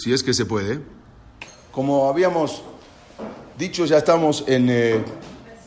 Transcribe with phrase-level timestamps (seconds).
[0.00, 0.80] si es que se puede.
[1.72, 2.62] Como habíamos
[3.58, 5.04] dicho, ya estamos en, eh,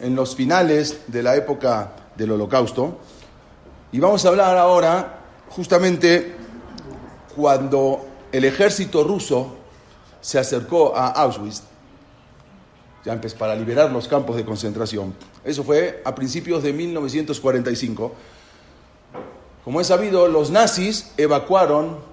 [0.02, 2.98] en los finales de la época del holocausto.
[3.92, 5.20] Y vamos a hablar ahora
[5.50, 6.36] justamente
[7.36, 9.56] cuando el ejército ruso
[10.20, 11.62] se acercó a Auschwitz,
[13.06, 15.14] ya empezó para liberar los campos de concentración.
[15.44, 18.14] Eso fue a principios de 1945.
[19.64, 22.13] Como es sabido, los nazis evacuaron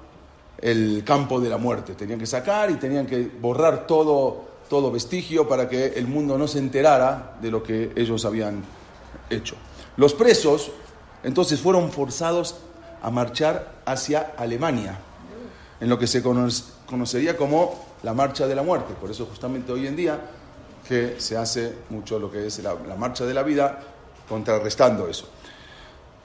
[0.61, 1.95] el campo de la muerte.
[1.95, 6.47] Tenían que sacar y tenían que borrar todo, todo vestigio para que el mundo no
[6.47, 8.63] se enterara de lo que ellos habían
[9.29, 9.57] hecho.
[9.97, 10.71] Los presos
[11.23, 12.57] entonces fueron forzados
[13.03, 14.99] a marchar hacia Alemania,
[15.81, 18.95] en lo que se conocería como la marcha de la muerte.
[19.01, 20.21] Por eso justamente hoy en día
[20.87, 23.81] que se hace mucho lo que es la, la marcha de la vida,
[24.29, 25.29] contrarrestando eso.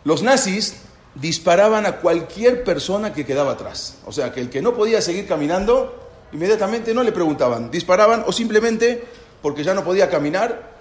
[0.04, 0.82] Los nazis
[1.16, 3.98] disparaban a cualquier persona que quedaba atrás.
[4.06, 8.32] O sea, que el que no podía seguir caminando, inmediatamente no le preguntaban, disparaban o
[8.32, 9.04] simplemente
[9.42, 10.76] porque ya no podía caminar,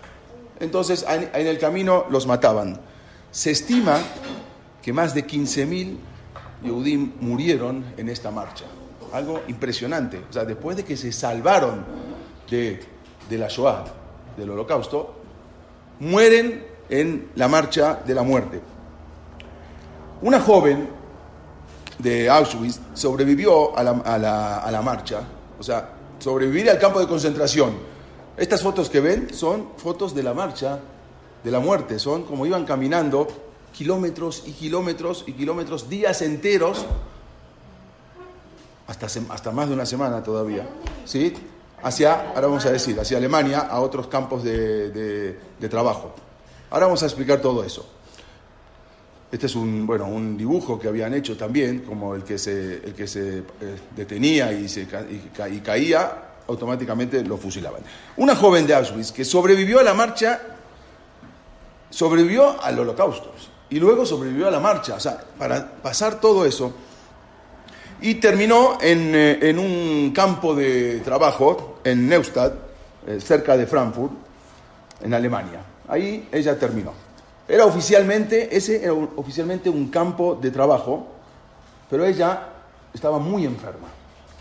[0.60, 2.80] entonces en el camino los mataban.
[3.30, 3.98] Se estima
[4.82, 5.96] que más de 15.000
[6.62, 8.64] Yehudim murieron en esta marcha.
[9.12, 10.20] Algo impresionante.
[10.28, 11.84] O sea, después de que se salvaron
[12.50, 12.80] de,
[13.28, 13.84] de la Shoah,
[14.36, 15.14] del holocausto,
[16.00, 18.60] mueren en la marcha de la muerte.
[20.22, 20.88] Una joven
[21.98, 25.22] de Auschwitz sobrevivió a la, marcha,
[25.58, 27.74] o sea, sobrevivir al campo de concentración.
[28.36, 30.80] Estas fotos que ven son fotos de la marcha
[31.42, 33.28] de la muerte, son como iban caminando
[33.72, 36.84] kilómetros y kilómetros y kilómetros, días enteros,
[38.86, 40.68] hasta, hasta más de una semana todavía,
[41.04, 41.34] ¿sí?
[41.82, 46.14] Hacia, ahora vamos a decir, hacia Alemania, a otros campos de trabajo.
[46.70, 47.86] Ahora vamos a explicar todo eso.
[49.34, 52.94] Este es un, bueno, un dibujo que habían hecho también, como el que se, el
[52.94, 53.42] que se eh,
[53.96, 57.80] detenía y, se, y, ca, y, caía, automáticamente lo fusilaban.
[58.16, 60.40] Una joven de Auschwitz que sobrevivió a la marcha,
[61.90, 63.34] sobrevivió al holocausto
[63.70, 66.72] y luego sobrevivió a la marcha, o sea, para pasar todo eso.
[68.02, 72.54] Y terminó en, eh, en un campo de trabajo en Neustadt,
[73.08, 74.12] eh, cerca de Frankfurt,
[75.02, 75.60] en Alemania.
[75.88, 77.03] Ahí ella terminó.
[77.46, 81.06] Era oficialmente, ese era oficialmente un campo de trabajo,
[81.90, 82.48] pero ella
[82.92, 83.88] estaba muy enferma.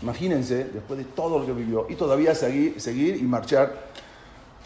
[0.00, 3.92] Imagínense, después de todo lo que vivió, y todavía seguir, seguir y marchar.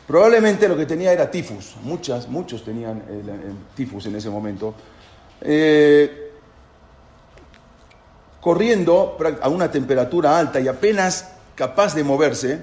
[0.07, 1.75] Probablemente lo que tenía era tifus.
[1.83, 4.75] Muchas, muchos tenían el tifus en ese momento.
[5.41, 6.31] Eh,
[8.41, 12.63] corriendo a una temperatura alta y apenas capaz de moverse,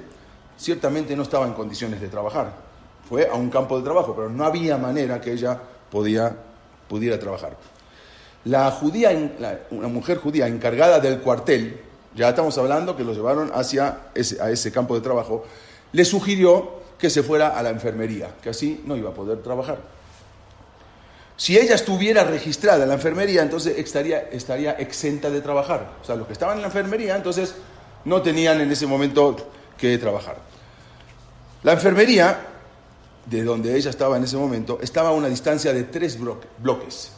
[0.58, 2.65] ciertamente no estaba en condiciones de trabajar
[3.08, 5.60] fue a un campo de trabajo, pero no había manera que ella
[5.92, 6.36] podía,
[6.88, 7.56] pudiera trabajar.
[8.46, 9.12] La judía,
[9.72, 11.82] una mujer judía encargada del cuartel,
[12.16, 15.46] ya estamos hablando que lo llevaron hacia ese, a ese campo de trabajo,
[15.92, 19.80] le sugirió que se fuera a la enfermería, que así no iba a poder trabajar.
[21.38, 25.92] Si ella estuviera registrada en la enfermería, entonces estaría, estaría exenta de trabajar.
[26.02, 27.56] O sea, los que estaban en la enfermería, entonces
[28.06, 29.36] no tenían en ese momento
[29.78, 30.38] que trabajar.
[31.64, 32.55] La enfermería
[33.26, 37.12] de donde ella estaba en ese momento, estaba a una distancia de tres bloques,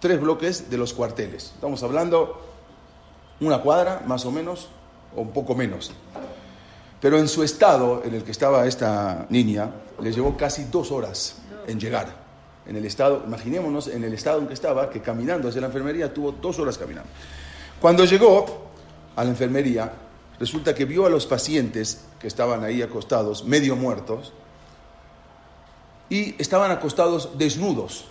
[0.00, 1.52] tres bloques de los cuarteles.
[1.54, 2.40] Estamos hablando
[3.40, 4.68] una cuadra, más o menos,
[5.16, 5.92] o un poco menos.
[7.00, 11.36] Pero en su estado en el que estaba esta niña, le llevó casi dos horas
[11.66, 12.20] en llegar.
[12.66, 16.12] En el estado, imaginémonos en el estado en que estaba, que caminando hacia la enfermería
[16.12, 17.10] tuvo dos horas caminando.
[17.80, 18.68] Cuando llegó
[19.16, 19.92] a la enfermería,
[20.38, 24.34] resulta que vio a los pacientes que estaban ahí acostados, medio muertos,
[26.10, 28.04] y estaban acostados desnudos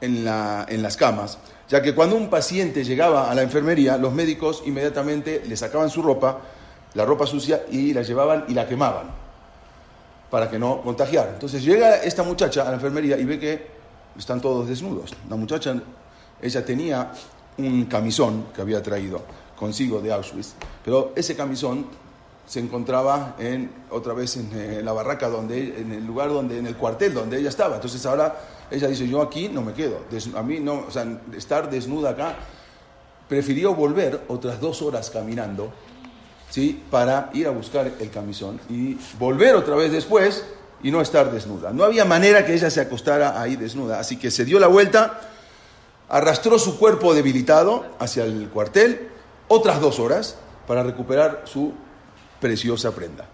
[0.00, 1.38] en, la, en, las camas,
[1.68, 6.00] ya que cuando un paciente llegaba a la enfermería, los médicos inmediatamente le sacaban su
[6.00, 6.38] ropa,
[6.94, 9.10] la ropa sucia, y la llevaban y la quemaban
[10.30, 11.32] para que no contagiara.
[11.32, 13.66] Entonces llega esta muchacha a la enfermería y ve que
[14.16, 15.12] están todos desnudos.
[15.28, 15.74] La muchacha,
[16.40, 17.10] ella tenía
[17.58, 19.22] un camisón que había traído
[19.56, 21.86] consigo de Auschwitz, pero ese camisón
[22.50, 26.66] se encontraba en, otra vez en, en, la barraca, donde, en el lugar donde, en
[26.66, 27.76] el cuartel donde ella estaba.
[27.76, 28.40] Entonces ahora
[28.72, 30.00] ella dice, yo aquí no me quedo.
[30.34, 31.06] A mí no, o sea,
[31.36, 32.34] estar desnuda acá,
[33.28, 35.72] prefirió volver otras dos horas caminando,
[36.50, 36.82] ¿sí?
[36.90, 40.44] Para ir a buscar el camisón y volver otra vez después
[40.82, 41.70] y no estar desnuda.
[41.72, 44.00] No había manera que ella se acostara ahí desnuda.
[44.00, 45.20] Así que se dio la vuelta,
[46.08, 49.08] arrastró su cuerpo debilitado hacia el cuartel,
[49.46, 50.34] otras dos horas,
[50.66, 51.74] para recuperar su
[52.40, 53.28] preciosa prenda.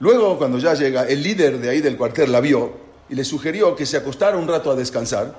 [0.00, 2.72] Luego, cuando ya llega, el líder de ahí del cuartel la vio
[3.08, 5.34] y le sugirió que se acostara un rato a descansar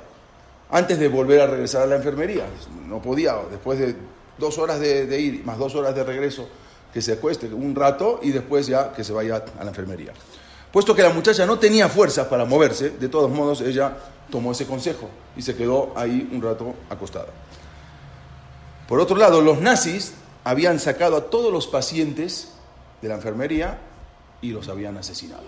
[0.69, 2.45] antes de volver a regresar a la enfermería.
[2.88, 3.95] No podía, después de
[4.38, 6.47] dos horas de, ir, más dos horas de regreso,
[6.94, 10.13] que se acueste un rato y después ya que se vaya a la enfermería.
[10.71, 13.95] Puesto que la muchacha no tenía fuerzas para moverse, de todos modos ella
[14.29, 17.27] tomó ese consejo y se quedó ahí un rato acostada.
[18.88, 20.13] Por otro lado, los nazis
[20.44, 22.50] habían sacado a todos los pacientes
[23.01, 23.78] de la enfermería
[24.42, 25.44] y los habían asesinado.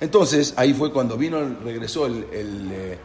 [0.00, 2.98] Entonces, ahí fue cuando vino, regresó el, eh,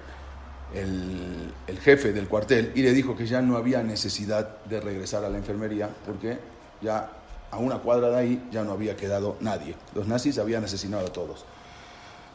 [0.74, 5.24] el, el, jefe del cuartel y le dijo que ya no había necesidad de regresar
[5.24, 6.38] a la enfermería porque
[6.82, 7.10] ya
[7.52, 9.76] a una cuadra de ahí ya no había quedado nadie.
[9.96, 11.46] Los nazis habían asesinado a todos.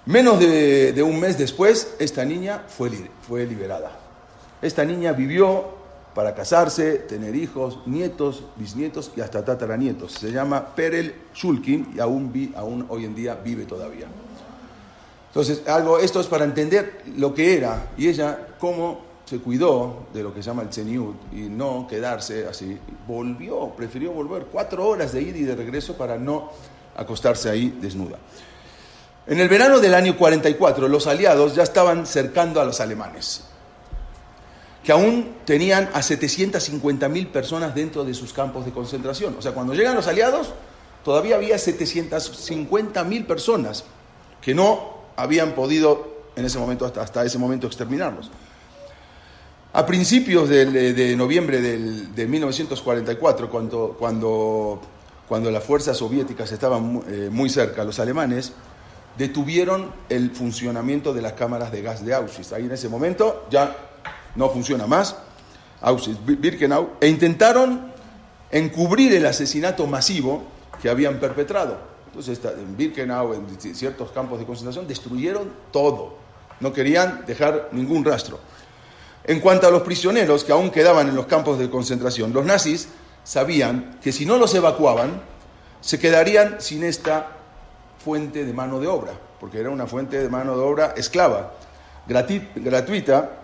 [0.06, 2.90] Menos de, de un mes después, esta niña fue,
[3.26, 3.98] fue liberada.
[4.60, 5.73] Esta niña vivió
[6.14, 10.12] para casarse, tener hijos, nietos, bisnietos y hasta tataranietos.
[10.12, 14.06] Se llama Perel Shulkin y aún, vi, aún hoy en día vive todavía.
[15.28, 20.22] Entonces, algo, esto es para entender lo que era y ella cómo se cuidó de
[20.22, 22.78] lo que se llama el Tzeniut y no quedarse así.
[23.06, 26.50] Volvió, prefirió volver cuatro horas de ida y de regreso para no
[26.96, 28.18] acostarse ahí desnuda.
[29.26, 33.42] En el verano del año 44, los aliados ya estaban cercando a los alemanes,
[34.84, 39.34] que aún tenían a 750.000 personas dentro de sus campos de concentración.
[39.38, 40.52] O sea, cuando llegan los aliados,
[41.02, 43.84] todavía había 750.000 personas
[44.42, 48.30] que no habían podido en ese momento, hasta, ese momento, exterminarlos.
[49.72, 54.82] A principios de, noviembre de 1944, cuando, cuando,
[55.26, 58.52] cuando las fuerzas soviéticas estaban eh, muy cerca, los alemanes
[59.16, 62.52] detuvieron el funcionamiento de las cámaras de gas de Auschwitz.
[62.52, 63.93] Ahí en ese momento ya
[64.34, 65.16] no funciona más,
[66.24, 67.92] Birkenau, e intentaron
[68.50, 70.42] encubrir el asesinato masivo
[70.80, 71.78] que habían perpetrado.
[72.06, 76.16] Entonces, en Birkenau, en ciertos campos de concentración, destruyeron todo.
[76.60, 78.38] No querían dejar ningún rastro.
[79.24, 82.88] En cuanto a los prisioneros que aún quedaban en los campos de concentración, los nazis
[83.24, 85.22] sabían que si no los evacuaban,
[85.80, 87.28] se quedarían sin esta
[88.02, 91.54] fuente de mano de obra, porque era una fuente de mano de obra esclava,
[92.06, 93.40] gratuita.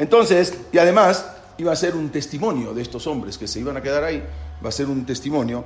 [0.00, 1.26] Entonces, y además
[1.58, 4.24] iba a ser un testimonio de estos hombres que se iban a quedar ahí,
[4.64, 5.62] va a ser un testimonio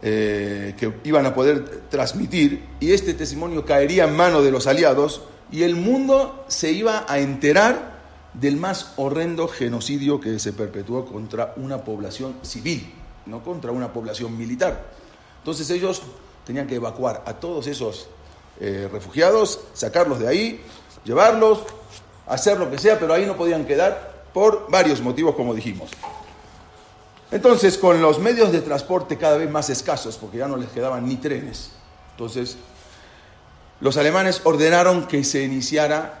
[0.00, 5.24] eh, que iban a poder transmitir y este testimonio caería en manos de los aliados
[5.52, 7.96] y el mundo se iba a enterar
[8.32, 12.94] del más horrendo genocidio que se perpetuó contra una población civil,
[13.26, 14.86] no contra una población militar.
[15.40, 16.00] Entonces ellos
[16.46, 18.08] tenían que evacuar a todos esos
[18.58, 20.60] eh, refugiados, sacarlos de ahí,
[21.04, 21.60] llevarlos,
[22.26, 25.90] hacer lo que sea, pero ahí no podían quedar por varios motivos, como dijimos.
[27.30, 31.06] Entonces, con los medios de transporte cada vez más escasos, porque ya no les quedaban
[31.06, 31.70] ni trenes,
[32.12, 32.56] entonces
[33.80, 36.20] los alemanes ordenaron que se iniciara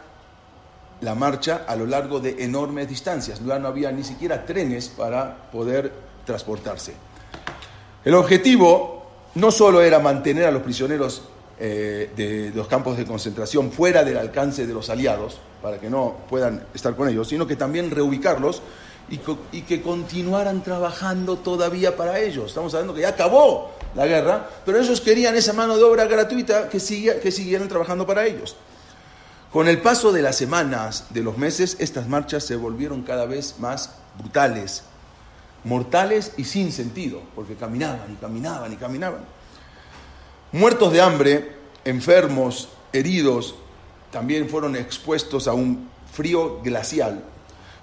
[1.00, 3.40] la marcha a lo largo de enormes distancias.
[3.44, 5.92] Ya no había ni siquiera trenes para poder
[6.24, 6.94] transportarse.
[8.04, 11.22] El objetivo no solo era mantener a los prisioneros
[11.58, 16.16] eh, de, los campos de concentración fuera del alcance de los aliados, para que no
[16.28, 18.62] puedan estar con ellos, sino que también reubicarlos
[19.08, 19.18] y,
[19.62, 22.46] que continuaran trabajando todavía para ellos.
[22.48, 26.68] Estamos hablando que ya acabó la guerra, pero ellos querían esa mano de obra gratuita
[26.68, 28.56] que, que siguieran trabajando para ellos.
[29.50, 33.54] Con el paso de las semanas, de los meses, estas marchas se volvieron cada vez
[33.58, 34.82] más brutales,
[35.64, 39.35] mortales y sin sentido, porque caminaban y caminaban y caminaban.
[40.56, 41.52] Muertos de hambre,
[41.84, 43.54] enfermos, heridos,
[44.10, 47.22] también fueron expuestos a un frío glacial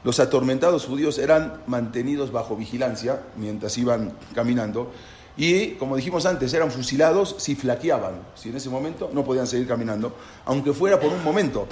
[0.03, 4.92] los atormentados judíos eran mantenidos bajo vigilancia mientras iban caminando
[5.38, 9.68] y, como dijimos antes, eran fusilados si flaqueaban, si en ese momento no podían seguir
[9.68, 10.15] caminando,
[10.46, 11.68] aunque fuera por un momento.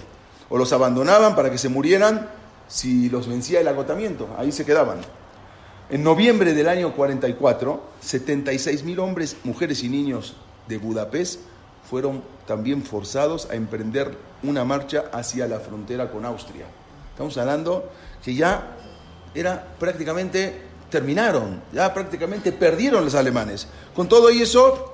[0.50, 2.30] O los abandonaban para que se murieran
[2.68, 5.00] si los vencía el agotamiento, ahí se quedaban.
[5.90, 10.36] En noviembre del año 44, 76 mil hombres, mujeres y niños
[10.72, 11.42] de Budapest
[11.90, 16.66] fueron también forzados a emprender una marcha hacia la frontera con Austria.
[17.12, 17.90] Estamos hablando
[18.24, 18.78] que ya
[19.36, 23.68] era prácticamente terminaron, ya prácticamente perdieron los alemanes.
[23.94, 24.94] Con todo eso,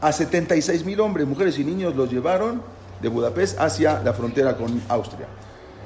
[0.00, 2.62] a 76 mil hombres, mujeres y niños los llevaron
[3.02, 5.26] de Budapest hacia la frontera con Austria.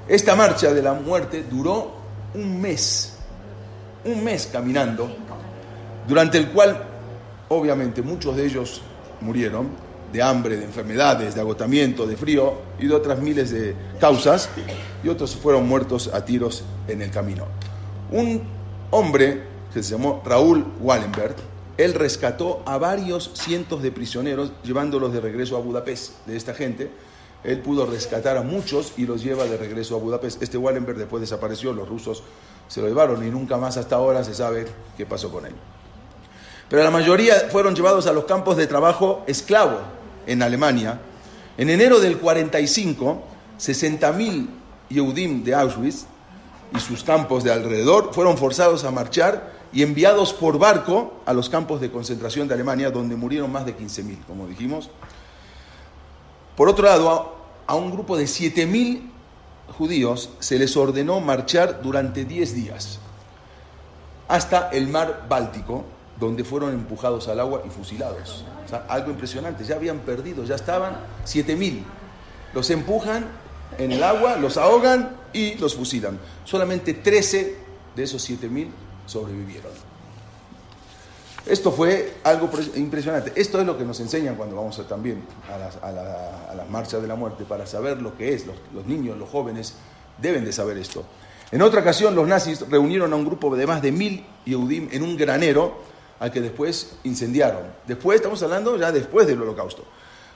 [0.07, 1.93] Esta marcha de la muerte duró
[2.35, 3.15] un mes,
[4.05, 5.09] un mes caminando,
[6.07, 6.77] durante el cual
[7.49, 8.83] obviamente muchos de ellos
[9.21, 9.69] murieron,
[10.13, 14.49] de hambre, de enfermedades, de agotamiento, de frío y de otras miles de causas,
[15.03, 17.47] y otros fueron muertos a tiros en el camino.
[18.13, 18.43] Un
[18.91, 19.43] hombre
[19.73, 21.35] que se llamó Raúl Wallenberg,
[21.77, 26.91] él rescató a varios cientos de prisioneros llevándolos de regreso a Budapest, de esta gente.
[27.43, 30.41] Él pudo rescatar a muchos y los lleva de regreso a Budapest.
[30.41, 32.23] Este Wallenberg después desapareció, los rusos
[32.69, 34.67] se lo llevaron y nunca más hasta ahora se sabe
[34.97, 35.55] qué pasó con él.
[36.69, 39.81] Pero la mayoría fueron llevados a los campos de trabajo esclavo
[40.27, 41.01] en Alemania.
[41.57, 43.23] En enero del 45,
[43.59, 44.47] 60.000
[44.89, 46.07] Yehudim de Auschwitz
[46.75, 51.49] y sus campos de alrededor fueron forzados a marchar y enviados por barco a los
[51.49, 54.91] campos de concentración de Alemania, donde murieron más de 15.000, como dijimos.
[56.57, 59.11] Por otro lado, a un grupo de 7.000
[59.77, 63.01] judíos se les ordenó marchar durante 10 días
[64.29, 65.85] hasta el mar Báltico,
[66.19, 68.45] donde fueron empujados al agua y fusilados.
[68.89, 71.83] Algo impresionante, ya habían perdido, ya estaban 7.000.
[72.53, 73.27] Los empujan
[73.79, 76.19] en el agua, los ahogan y los fusilan.
[76.45, 77.57] Solamente 13
[77.95, 78.69] de esos 7.000
[79.07, 79.73] sobrevivieron.
[81.47, 83.33] Esto fue algo impresionante.
[83.37, 87.17] Esto es lo que nos enseñan cuando vamos también a las, a, marchas de la
[87.17, 88.47] muerte, para saber lo que es.
[88.47, 89.75] Los, niños, los jóvenes
[90.21, 91.05] deben de saber esto.
[91.53, 95.03] En otra ocasión, los nazis reunieron a un grupo de más de mil Yehudim en
[95.03, 95.83] un granero
[96.25, 97.65] al que después incendiaron.
[97.87, 99.85] Después, estamos hablando ya después del holocausto.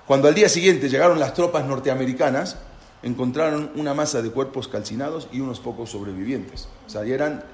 [0.06, 2.58] Cuando al día siguiente llegaron las tropas norteamericanas,
[3.02, 6.68] encontraron una masa de cuerpos calcinados y unos pocos sobrevivientes.
[6.86, 7.04] O sea,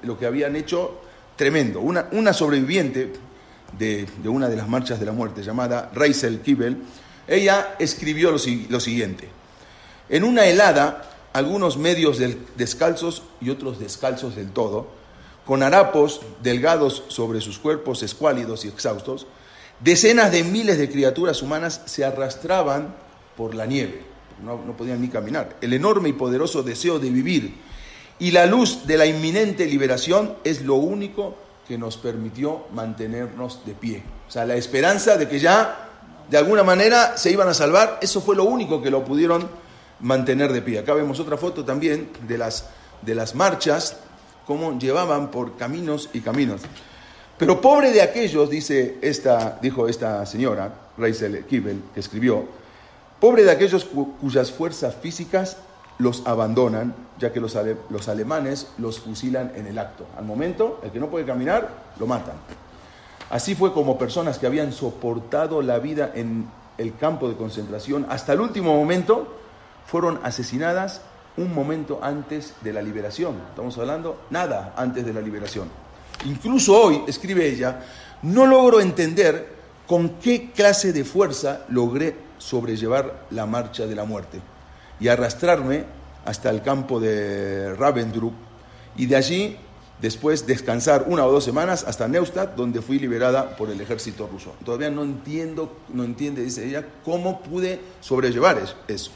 [0.01, 0.99] lo que habían hecho
[1.37, 1.79] tremendo.
[1.79, 3.13] Una, sobreviviente
[3.79, 6.83] de, una de las marchas de la muerte, llamada Reisel Kibel,
[7.29, 8.37] ella escribió lo,
[8.67, 9.29] lo siguiente.
[10.09, 12.19] En una helada, algunos medios
[12.57, 15.04] descalzos y otros descalzos del todo,
[15.45, 19.27] con harapos delgados sobre sus cuerpos escuálidos y exhaustos,
[19.79, 22.95] decenas de miles de criaturas humanas se arrastraban
[23.37, 24.03] por la nieve.
[24.43, 25.55] No, no, podían ni caminar.
[25.61, 27.55] El enorme y poderoso deseo de vivir
[28.19, 31.35] y la luz de la inminente liberación es lo único
[31.67, 34.03] que nos permitió mantenernos de pie.
[34.27, 35.89] O sea, la esperanza de que ya
[36.29, 39.49] de alguna manera se iban a salvar, eso fue lo único que lo pudieron
[39.99, 40.79] mantener de pie.
[40.79, 42.69] Acá vemos otra foto también de las,
[43.01, 43.97] de las marchas,
[44.45, 46.61] cómo llevaban por caminos y caminos.
[47.37, 52.45] Pero pobre de aquellos, dice esta, dijo esta señora, Reisel Kibel, que escribió,
[53.19, 53.85] pobre de aquellos
[54.21, 55.57] cuyas fuerzas físicas
[55.97, 57.57] los abandonan, ya que los,
[57.89, 60.05] los, alemanes los fusilan en el acto.
[60.17, 62.35] Al momento, el que no puede caminar, lo matan.
[63.29, 66.47] Así fue como personas que habían soportado la vida en
[66.77, 69.27] el campo de concentración hasta el último momento,
[69.85, 71.01] fueron asesinadas
[71.37, 73.35] un momento antes de la liberación.
[73.49, 75.69] Estamos hablando nada antes de la liberación.
[76.25, 77.83] Incluso hoy, escribe ella,
[78.21, 84.39] no logro entender con qué clase de fuerza logré sobrellevar la marcha de la muerte
[84.99, 85.83] y arrastrarme
[86.25, 88.33] hasta el campo de Ravendrup
[88.97, 89.57] y de allí
[90.01, 94.53] después descansar una o dos semanas hasta Neustadt, donde fui liberada por el ejército ruso.
[94.63, 99.11] Todavía no entiendo, no entiende, dice ella, cómo pude sobrellevar eso.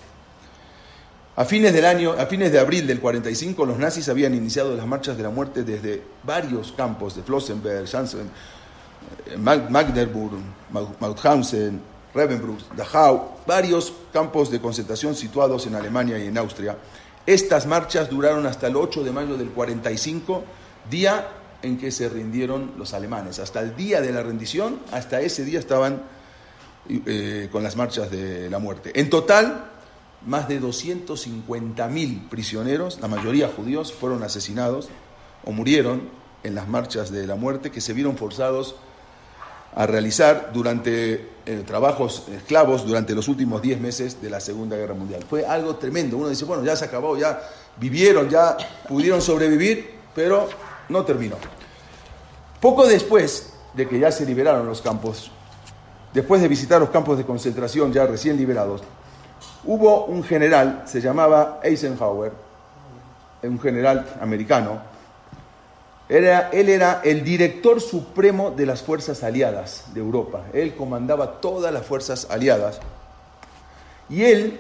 [1.40, 4.86] A fines del año, a fines de abril del 45, los nazis habían iniciado las
[4.86, 8.30] marchas de la muerte desde varios campos de Flossenberg, Janssen,
[9.26, 10.34] eh, Magdeburg,
[11.00, 11.80] Mauthausen,
[12.14, 16.76] Ravensbrück, Dachau, varios campos de concentración situados en Alemania y en Austria.
[17.26, 20.44] Estas marchas duraron hasta el 8 de mayo del 45,
[20.92, 21.26] día
[21.62, 23.40] en que se rindieron los alemanes.
[23.40, 26.02] Hasta el día de la rendición, hasta ese día estaban
[26.90, 28.92] eh, con las marchas de la muerte.
[29.00, 29.79] En total,
[30.26, 34.90] más de 250.000 prisioneros, la mayoría judíos, fueron asesinados
[35.46, 36.10] o murieron
[36.44, 38.76] en las marchas de la muerte que se vieron forzados
[39.76, 44.96] a realizar durante eh, trabajos esclavos durante los últimos 10 meses de la Segunda Guerra
[44.96, 45.24] Mundial.
[45.30, 46.18] Fue algo tremendo.
[46.18, 47.42] Uno dice, bueno, ya se acabó, ya
[47.78, 48.58] vivieron, ya
[48.88, 50.50] pudieron sobrevivir, pero
[50.90, 51.38] no terminó.
[52.60, 55.32] Poco después de que ya se liberaron los campos,
[56.14, 58.82] después de visitar los campos de concentración ya recién liberados,
[59.64, 62.32] hubo un general, se llamaba Eisenhower,
[63.44, 64.82] un general americano,
[66.10, 70.44] él era el director supremo de las fuerzas aliadas de Europa.
[70.54, 72.80] Él comandaba todas las fuerzas aliadas.
[74.10, 74.60] Y él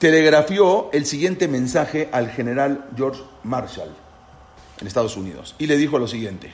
[0.00, 3.90] telegrafió el siguiente mensaje al general George Marshall
[4.80, 5.54] en Estados Unidos.
[5.56, 6.52] Y le dijo lo siguiente.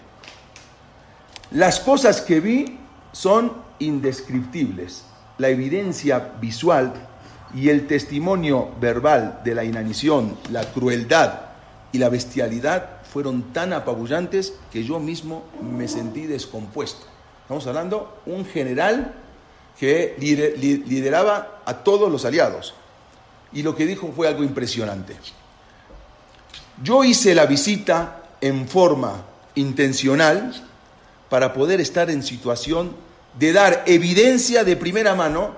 [1.50, 2.78] Las cosas que vi
[3.12, 5.04] son indescriptibles.
[5.38, 6.92] La evidencia visual
[7.54, 11.40] y el testimonio verbal de la inanición, la crueldad
[11.92, 17.06] y la bestialidad fueron tan apabullantes que yo mismo me sentí descompuesto.
[17.42, 19.14] Estamos hablando un general
[19.78, 22.74] que lideraba a todos los aliados.
[23.52, 25.16] Y lo que dijo fue algo impresionante.
[26.82, 29.24] Yo hice la visita en forma
[29.56, 30.54] intencional
[31.28, 32.94] para poder estar en situación
[33.38, 35.54] de dar evidencia de primera mano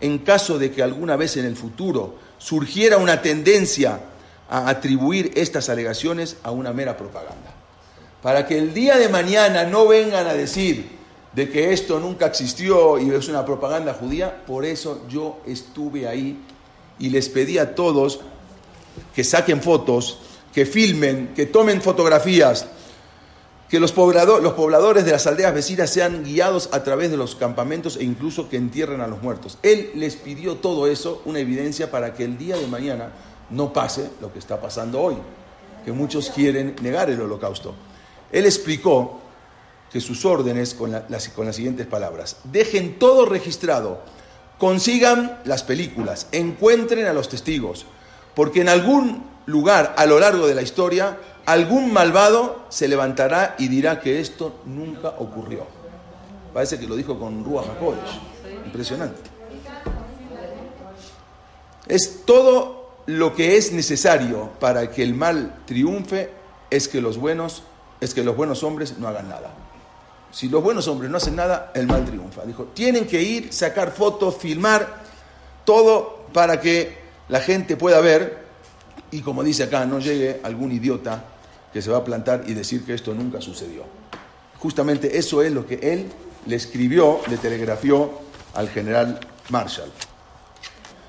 [0.00, 4.00] en caso de que alguna vez en el futuro surgiera una tendencia
[4.48, 7.54] a atribuir estas alegaciones a una mera propaganda.
[8.22, 10.98] Para que el día de mañana no vengan a decir
[11.32, 16.38] de que esto nunca existió y es una propaganda judía, por eso yo estuve ahí
[16.98, 18.20] y les pedí a todos
[19.14, 20.18] que saquen fotos,
[20.52, 22.66] que filmen, que tomen fotografías,
[23.70, 28.02] que los, pobladores de las aldeas vecinas sean guiados a través de los campamentos e
[28.02, 29.58] incluso que entierren a los muertos.
[29.62, 33.12] Él les pidió todo eso, una evidencia para que el día de mañana
[33.48, 35.16] no pase lo que está pasando hoy,
[35.84, 37.76] que muchos quieren negar el holocausto.
[38.32, 39.20] Él explicó
[39.92, 44.00] que sus órdenes con, las, con las siguientes palabras, dejen todo registrado,
[44.58, 47.86] consigan las películas, encuentren a los testigos,
[48.34, 53.68] porque en algún lugar a lo largo de la historia algún malvado se levantará y
[53.68, 55.66] dirá que esto nunca ocurrió.
[56.52, 58.20] Parece que lo dijo con Ruach HaKodesh.
[58.66, 59.20] Impresionante.
[61.86, 66.30] Es todo lo que es necesario para que el mal triunfe
[66.70, 67.64] es que los buenos
[68.00, 69.50] es que los buenos hombres no hagan nada.
[70.32, 72.44] Si los buenos hombres no hacen nada, el mal triunfa.
[72.44, 75.02] Dijo, tienen que ir, sacar fotos, filmar,
[75.64, 76.96] todo para que
[77.28, 78.49] la gente pueda ver
[79.10, 81.24] y como dice acá, no llegue algún idiota
[81.72, 83.84] que se va a plantar y decir que esto nunca sucedió.
[84.58, 86.06] Justamente eso es lo que él
[86.46, 88.10] le escribió, le telegrafió
[88.54, 89.90] al general Marshall.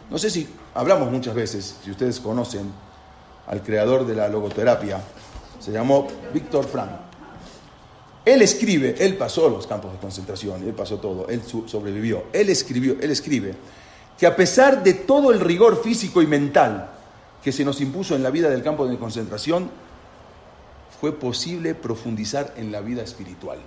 [0.10, 2.72] No sé si hablamos muchas veces, si ustedes conocen
[3.48, 5.02] al creador de la logoterapia,
[5.60, 6.92] se llamó Víctor Frank.
[8.24, 12.26] Él escribe, él pasó los campos de concentración, él pasó todo, él sobrevivió.
[12.34, 13.56] Él escribió, él escribe
[14.18, 16.92] que a pesar de todo el rigor físico y mental
[17.44, 19.70] que se nos impuso en la vida del campo de concentración,
[21.00, 23.58] fue posible profundizar en la vida espiritual.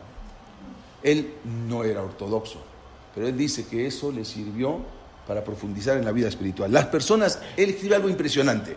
[1.02, 1.35] Él
[1.69, 2.62] no era ortodoxo,
[3.14, 4.78] pero él dice que eso le sirvió
[5.26, 6.73] para profundizar en la vida espiritual.
[6.73, 8.76] Las personas, él escribe algo impresionante.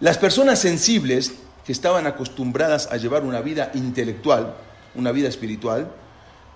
[0.00, 1.34] Las personas sensibles
[1.64, 4.56] que estaban acostumbradas a llevar una vida intelectual,
[4.96, 5.90] una vida espiritual,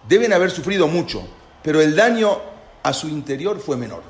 [0.08, 1.26] deben haber sufrido mucho,
[1.62, 2.38] pero el daño
[2.82, 4.02] a su interior fue menor.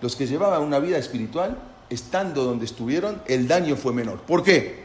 [0.00, 1.58] Los que llevaban una vida espiritual
[1.90, 4.20] estando donde estuvieron, el daño fue menor.
[4.20, 4.84] ¿Por qué?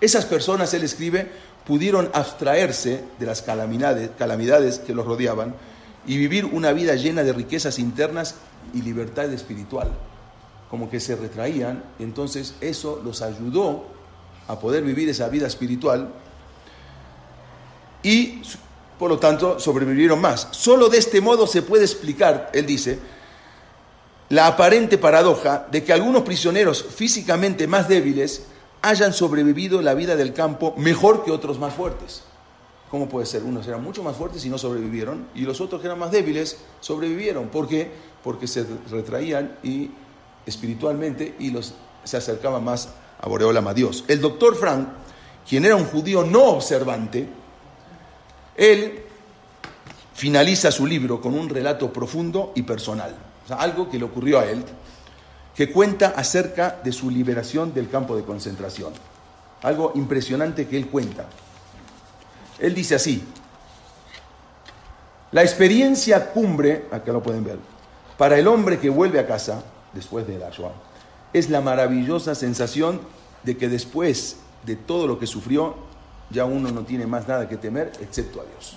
[0.00, 1.30] Esas personas, él escribe,
[1.66, 5.54] pudieron abstraerse de las calamidades, que los rodeaban
[6.06, 8.36] y vivir una vida llena de riquezas internas
[8.74, 9.90] y libertad espiritual.
[10.68, 13.86] Como que se retraían, entonces eso los ayudó
[14.46, 16.10] a poder vivir esa vida espiritual
[18.02, 18.42] y
[18.98, 20.48] por lo tanto sobrevivieron más.
[20.50, 22.98] Solo de este modo se puede explicar, él dice,
[24.34, 28.46] la aparente paradoja de que algunos prisioneros físicamente más débiles
[28.82, 32.24] hayan sobrevivido la vida del campo mejor que otros más fuertes.
[32.90, 33.44] ¿Cómo puede ser?
[33.44, 36.56] Unos eran mucho más fuertes y no sobrevivieron, y los otros que eran más débiles
[36.80, 37.46] sobrevivieron.
[37.46, 37.92] ¿Por qué?
[38.24, 39.92] Porque se retraían y
[40.44, 42.88] espiritualmente y los, se acercaban más
[43.20, 44.04] a Boreolam, a Dios.
[44.08, 44.88] El doctor Frank,
[45.48, 47.28] quien era un judío no observante,
[48.56, 49.00] él
[50.12, 54.64] finaliza su libro con un relato profundo y personal algo que le ocurrió a él,
[55.54, 58.92] que cuenta acerca de su liberación del campo de concentración.
[59.62, 61.26] Algo impresionante que él cuenta.
[62.58, 63.24] Él dice así,
[65.32, 67.58] la experiencia cumbre, acá lo pueden ver,
[68.16, 70.72] para el hombre que vuelve a casa después de la Shoah,
[71.32, 73.00] es la maravillosa sensación
[73.42, 75.74] de que después de todo lo que sufrió,
[76.30, 78.76] ya uno no tiene más nada que temer excepto a Dios.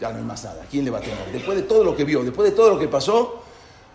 [0.00, 0.66] Ya no hay más nada.
[0.70, 1.32] ¿Quién le va a temer?
[1.32, 3.42] Después de todo lo que vio, después de todo lo que pasó,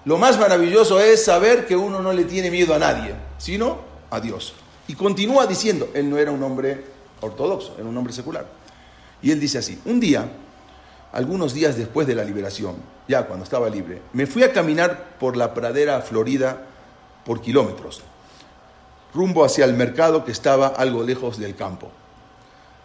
[0.06, 4.20] lo más maravilloso es saber que uno no le tiene miedo a nadie, sino a
[4.20, 4.54] Dios.
[4.88, 6.84] Y continúa diciendo, él no era un hombre
[7.22, 8.46] ortodoxo, era un hombre secular.
[9.22, 10.28] Y él dice así, un día,
[11.14, 15.38] algunos días después de la liberación, ya cuando estaba libre, me fui a caminar por
[15.38, 16.66] la pradera florida
[17.24, 18.02] por kilómetros,
[19.14, 21.92] rumbo hacia el mercado que estaba algo lejos del campo.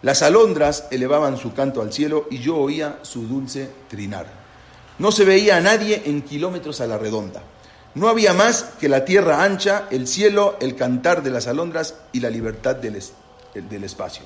[0.03, 4.46] Las alondras elevaban su canto al cielo y yo oía su dulce trinar.
[4.99, 7.43] No se veía a nadie en kilómetros a la redonda.
[7.93, 12.19] No había más que la tierra ancha, el cielo, el cantar de las alondras y
[12.19, 13.01] la libertad del,
[13.53, 14.23] del espacio.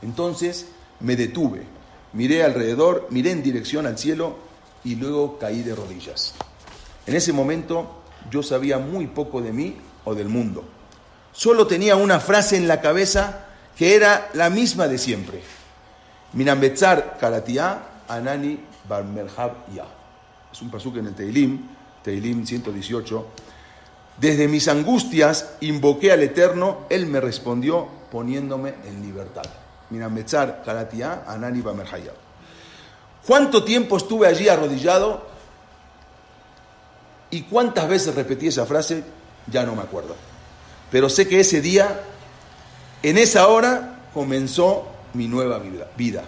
[0.00, 0.66] Entonces
[1.00, 1.62] me detuve,
[2.12, 4.36] miré alrededor, miré en dirección al cielo
[4.84, 6.34] y luego caí de rodillas.
[7.06, 10.64] En ese momento yo sabía muy poco de mí o del mundo.
[11.32, 15.42] Solo tenía una frase en la cabeza que era la misma de siempre.
[16.32, 18.58] Minambetzar karatia anani
[18.88, 20.01] barmerhab ya
[20.52, 21.68] es un pasuk en el Teilim,
[22.02, 23.26] Teilim 118.
[24.20, 29.44] Desde mis angustias invoqué al Eterno, Él me respondió poniéndome en libertad.
[29.90, 32.14] Metzar, Karatia, Anani Bamerhayab.
[33.26, 35.26] ¿Cuánto tiempo estuve allí arrodillado?
[37.30, 39.04] ¿Y cuántas veces repetí esa frase?
[39.46, 40.16] Ya no me acuerdo.
[40.90, 42.00] Pero sé que ese día,
[43.02, 45.60] en esa hora, comenzó mi nueva
[45.96, 46.24] vida.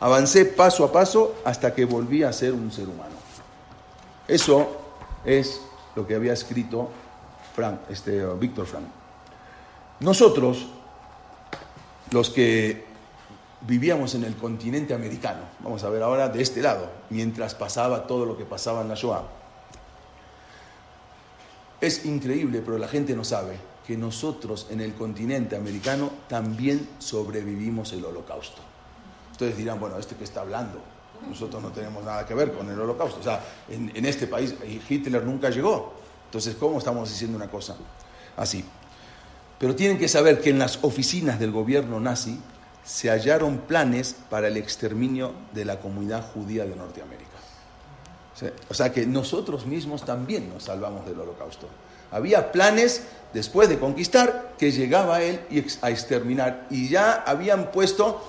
[0.00, 3.17] Avancé paso a paso hasta que volví a ser un ser humano.
[4.28, 4.76] Eso
[5.24, 5.62] es
[5.96, 6.90] lo que había escrito
[7.56, 8.84] Frank, este, Víctor Frank.
[10.00, 10.66] Nosotros,
[12.10, 12.84] los que
[13.62, 18.26] vivíamos en el continente americano, vamos a ver ahora de este lado, mientras pasaba todo
[18.26, 19.24] lo que pasaba en la Shoah,
[21.80, 27.92] es increíble, pero la gente no sabe que nosotros en el continente americano también sobrevivimos
[27.94, 28.60] el holocausto.
[29.32, 30.80] Ustedes dirán, bueno, ¿este que está hablando?
[31.26, 33.20] Nosotros no tenemos nada que ver con el holocausto.
[33.20, 34.54] O sea, en, este país
[34.88, 35.94] Hitler nunca llegó.
[36.26, 37.76] Entonces, ¿cómo estamos diciendo una cosa
[38.36, 38.64] así?
[39.58, 42.38] Pero tienen que saber que en las oficinas del gobierno nazi
[42.84, 47.28] se hallaron planes para el exterminio de la comunidad judía de Norteamérica.
[48.68, 51.68] O sea que nosotros mismos también nos salvamos del holocausto.
[52.10, 53.02] Había planes
[53.34, 55.40] después de conquistar que llegaba él
[55.82, 58.22] a exterminar y ya habían puesto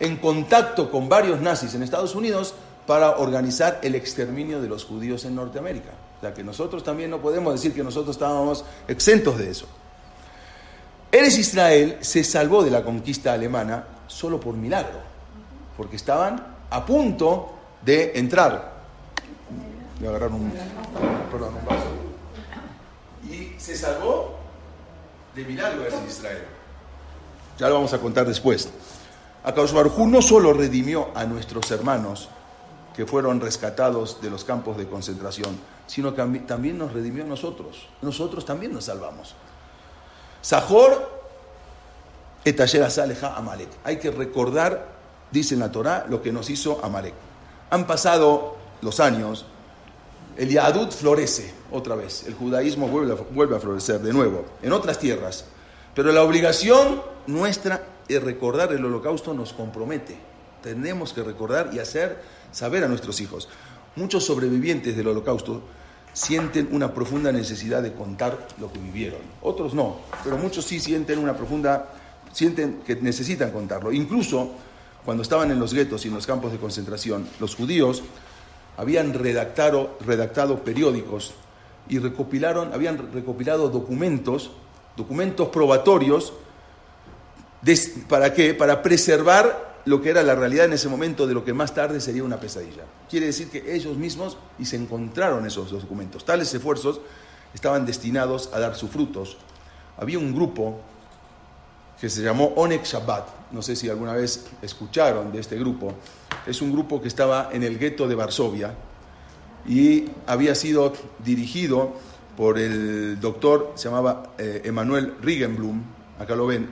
[0.00, 2.54] en contacto con varios nazis en Estados Unidos
[2.86, 5.90] para organizar el exterminio de los judíos en Norteamérica.
[6.18, 9.66] O sea que nosotros también no podemos decir que nosotros estábamos exentos de eso.
[11.12, 15.00] Eres Israel se salvó de la conquista alemana solo por milagro,
[15.76, 18.78] porque estaban a punto de entrar
[20.06, 20.52] a agarrar un,
[21.30, 21.86] perdón, un vaso.
[23.28, 24.36] Y se salvó
[25.34, 26.44] de milagro de Israel.
[27.58, 28.68] Ya lo vamos a contar después.
[29.48, 32.28] Akadosh Baruj no solo redimió a nuestros hermanos
[32.94, 37.88] que fueron rescatados de los campos de concentración, sino que también nos redimió a nosotros.
[38.02, 39.34] Nosotros también nos salvamos.
[40.42, 41.18] Sajor
[42.90, 43.70] saleja Amalek.
[43.84, 44.86] Hay que recordar,
[45.30, 47.14] dice la Torah, lo que nos hizo Amalek.
[47.70, 49.46] Han pasado los años,
[50.36, 55.46] el Yahadut florece otra vez, el judaísmo vuelve a florecer de nuevo, en otras tierras.
[55.94, 60.16] Pero la obligación nuestra de recordar el holocausto nos compromete.
[60.62, 63.48] Tenemos que recordar y hacer saber a nuestros hijos.
[63.96, 65.62] Muchos sobrevivientes del holocausto
[66.12, 69.20] sienten una profunda necesidad de contar lo que vivieron.
[69.42, 71.92] Otros no, pero muchos sí sienten una profunda,
[72.32, 73.92] sienten que necesitan contarlo.
[73.92, 74.50] Incluso
[75.04, 78.02] cuando estaban en los guetos y en los campos de concentración, los judíos
[78.76, 81.34] habían redactado, redactado periódicos
[81.88, 84.50] y recopilaron, habían recopilado documentos,
[84.96, 86.32] documentos probatorios,
[88.08, 88.54] ¿para qué?
[88.54, 92.00] Para preservar lo que era la realidad en ese momento de lo que más tarde
[92.00, 92.84] sería una pesadilla.
[93.08, 96.24] Quiere decir que ellos mismos y se encontraron esos documentos.
[96.24, 97.00] Tales esfuerzos
[97.54, 99.38] estaban destinados a dar sus frutos.
[99.96, 100.80] Había un grupo
[102.00, 103.52] que se llamó Onek Shabbat.
[103.52, 105.94] No sé si alguna vez escucharon de este grupo.
[106.46, 108.74] Es un grupo que estaba en el gueto de Varsovia
[109.66, 110.92] y había sido
[111.24, 111.94] dirigido
[112.36, 115.82] por el doctor, se llamaba eh, Emanuel Rigenblum,
[116.20, 116.68] acá lo ven,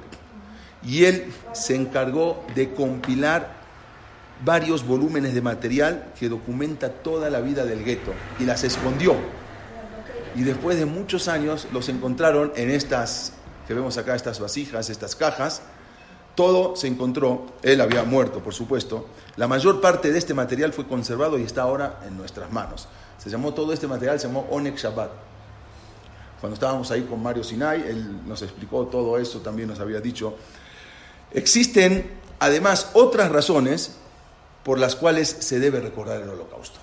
[0.86, 3.56] y él se encargó de compilar
[4.44, 9.16] varios volúmenes de material que documenta toda la vida del gueto y las escondió.
[10.36, 13.32] Y después de muchos años los encontraron en estas
[13.66, 15.62] que vemos acá, estas vasijas, estas cajas,
[16.36, 19.08] todo se encontró, él había muerto, por supuesto.
[19.36, 22.86] La mayor parte de este material fue conservado y está ahora en nuestras manos.
[23.18, 25.10] Se llamó todo este material, se llamó Onek Shabbat.
[26.40, 30.36] Cuando estábamos ahí con Mario Sinai, él nos explicó todo eso, también nos había dicho.
[31.32, 33.96] Existen además otras razones
[34.64, 36.80] por las cuales se debe recordar el holocausto.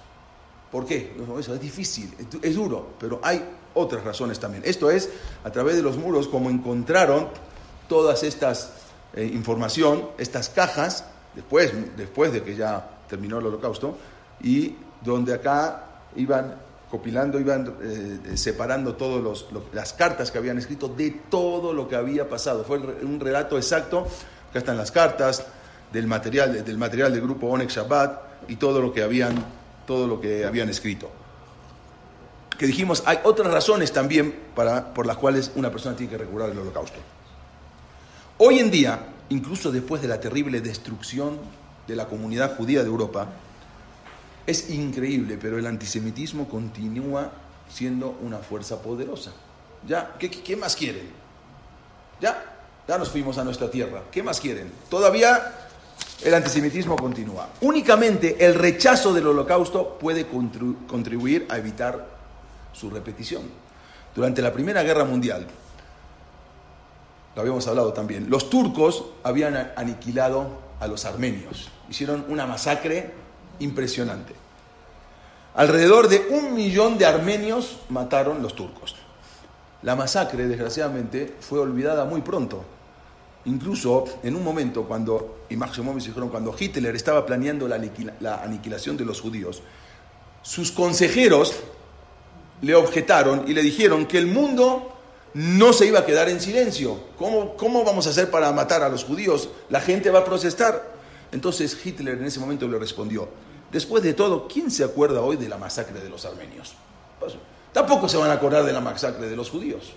[0.71, 1.15] ¿Por qué?
[1.39, 3.43] Eso es difícil, es duro, pero hay
[3.75, 4.63] otras razones también.
[4.65, 5.10] Esto es
[5.43, 7.27] a través de los muros como encontraron
[7.88, 8.71] todas estas
[9.15, 13.97] eh, información, estas cajas, después, después de que ya terminó el holocausto,
[14.41, 16.56] y donde acá iban
[16.89, 22.29] copilando, iban eh, separando todas las cartas que habían escrito de todo lo que había
[22.29, 22.63] pasado.
[22.63, 24.08] Fue un relato exacto,
[24.54, 25.46] acá están las cartas
[25.92, 29.36] del material, del material del grupo Onex Shabbat y todo lo que habían,
[29.88, 31.10] todo lo que habían escrito
[32.58, 36.50] que dijimos, hay otras razones también para, por las cuales una persona tiene que recordar
[36.50, 36.98] el holocausto.
[38.38, 41.39] Hoy en día, incluso después de la terrible destrucción
[41.88, 43.28] de la comunidad judía de Europa,
[44.46, 47.32] es increíble, pero el antisemitismo continúa
[47.70, 49.34] siendo una fuerza poderosa.
[49.88, 50.16] ¿Ya?
[50.20, 51.10] ¿Qué, qué más quieren?
[52.22, 52.53] ¿Ya?
[52.88, 54.04] Ya nos fuimos a nuestra tierra.
[54.12, 54.72] ¿Qué más quieren?
[54.89, 55.54] Todavía
[56.24, 57.50] el antisemitismo continúa.
[57.62, 62.08] Únicamente el rechazo del holocausto puede contribuir a evitar
[62.74, 63.43] su repetición.
[64.15, 65.48] Durante la Primera Guerra Mundial,
[67.36, 70.48] lo habíamos hablado también, los turcos habían aniquilado
[70.80, 71.69] a los armenios.
[71.89, 73.12] Hicieron una masacre
[73.60, 74.34] impresionante.
[75.56, 78.96] Alrededor de un millón de armenios mataron los turcos.
[79.82, 82.63] La masacre, desgraciadamente, fue olvidada muy pronto.
[83.45, 87.79] Incluso en un momento cuando, y dijeron, cuando Hitler estaba planeando la,
[88.19, 89.62] la aniquilación de los judíos,
[90.41, 91.53] sus consejeros
[92.62, 94.93] le objetaron y le dijeron que el mundo
[95.34, 96.99] no se iba a quedar en silencio.
[97.17, 99.49] ¿Cómo, ¿Cómo, vamos a hacer para matar a los judíos?
[99.69, 100.93] La gente va a protestar.
[101.32, 103.27] Entonces Hitler en ese momento le respondió,
[103.71, 106.75] después de todo, ¿quién se acuerda hoy de la masacre de los armenios?
[107.19, 107.34] Pues,
[107.71, 109.93] tampoco se van a acordar de la masacre de los judíos.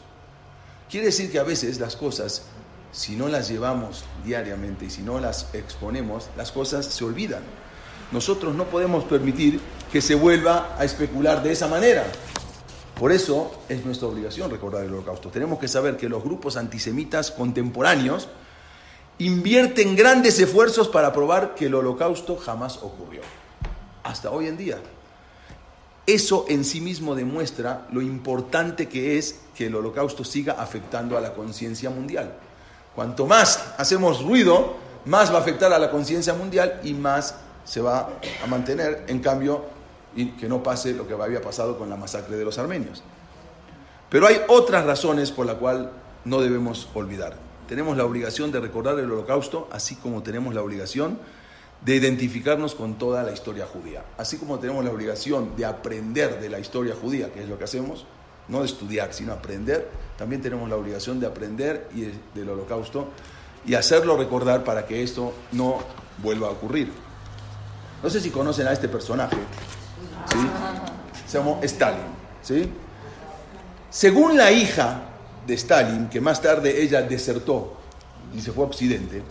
[0.91, 2.45] Quiere decir que a veces las cosas,
[2.93, 7.43] si no las llevamos diariamente y si no las exponemos, las cosas se olvidan.
[8.13, 9.61] Nosotros no podemos permitir
[9.93, 12.07] que se vuelva a especular de esa manera.
[12.99, 15.29] Por eso es nuestra obligación recordar el holocausto.
[15.29, 18.29] Tenemos que saber que los grupos antisemitas contemporáneos
[19.19, 23.21] invierten grandes esfuerzos para probar que el holocausto jamás ocurrió.
[24.03, 24.79] Hasta hoy en día.
[26.07, 31.21] Eso en sí mismo demuestra lo importante que es que el holocausto siga afectando a
[31.21, 32.33] la conciencia mundial.
[32.97, 37.83] Cuanto más hacemos ruido, más va a afectar a la conciencia mundial y más se
[37.83, 38.09] va
[38.43, 39.05] a mantener.
[39.07, 39.67] En cambio,
[40.41, 43.03] que no pase lo que había pasado con la masacre de los armenios.
[44.09, 45.89] Pero hay otras razones por las cuales
[46.25, 47.37] no debemos olvidar.
[47.69, 51.19] Tenemos la obligación de recordar el holocausto, así como tenemos la obligación
[51.85, 54.05] de identificarnos con toda la historia judía.
[54.17, 57.65] Así como tenemos la obligación de aprender de la historia judía, que es lo que
[57.65, 58.07] hacemos,
[58.49, 61.89] no de estudiar, sino aprender, también tenemos la obligación de aprender
[62.35, 63.09] del holocausto
[63.67, 65.79] y hacerlo recordar para que esto no
[66.19, 66.93] vuelva a ocurrir.
[68.03, 69.37] No sé si conocen a este personaje,
[71.27, 72.07] se llamó Stalin.
[72.43, 72.71] ¿sí?
[73.91, 75.03] Según la hija
[75.47, 77.77] de Stalin, que más tarde ella desertó
[78.35, 79.23] y se fue a Occidente,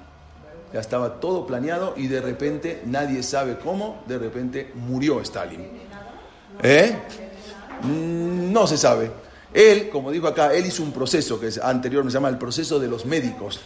[0.75, 5.69] Ya estaba todo planeado y de repente, nadie sabe cómo, de repente murió Stalin.
[6.61, 6.97] ¿Eh?
[7.85, 9.09] No se sabe.
[9.53, 12.81] Él, como dijo acá, él hizo un proceso que es anterior, se llama el proceso
[12.81, 13.61] de los médicos.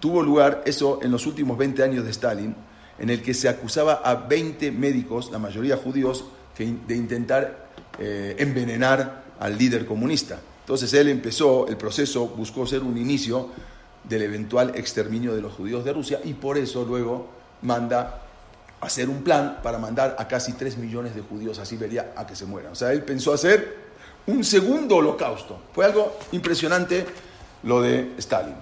[0.00, 2.56] Tuvo lugar eso en los últimos 20 años de Stalin
[2.98, 6.24] en el que se acusaba a 20 médicos, la mayoría judíos,
[6.58, 7.68] de intentar
[8.00, 10.40] eh, envenenar al líder comunista.
[10.62, 13.50] Entonces él empezó, el proceso buscó ser un inicio
[14.04, 17.28] del eventual exterminio de los judíos de Rusia y por eso luego
[17.62, 18.22] manda
[18.80, 22.34] hacer un plan para mandar a casi 3 millones de judíos a Siberia a que
[22.34, 22.72] se mueran.
[22.72, 23.90] O sea, él pensó hacer
[24.26, 25.60] un segundo holocausto.
[25.74, 27.04] Fue algo impresionante
[27.64, 28.54] lo de Stalin.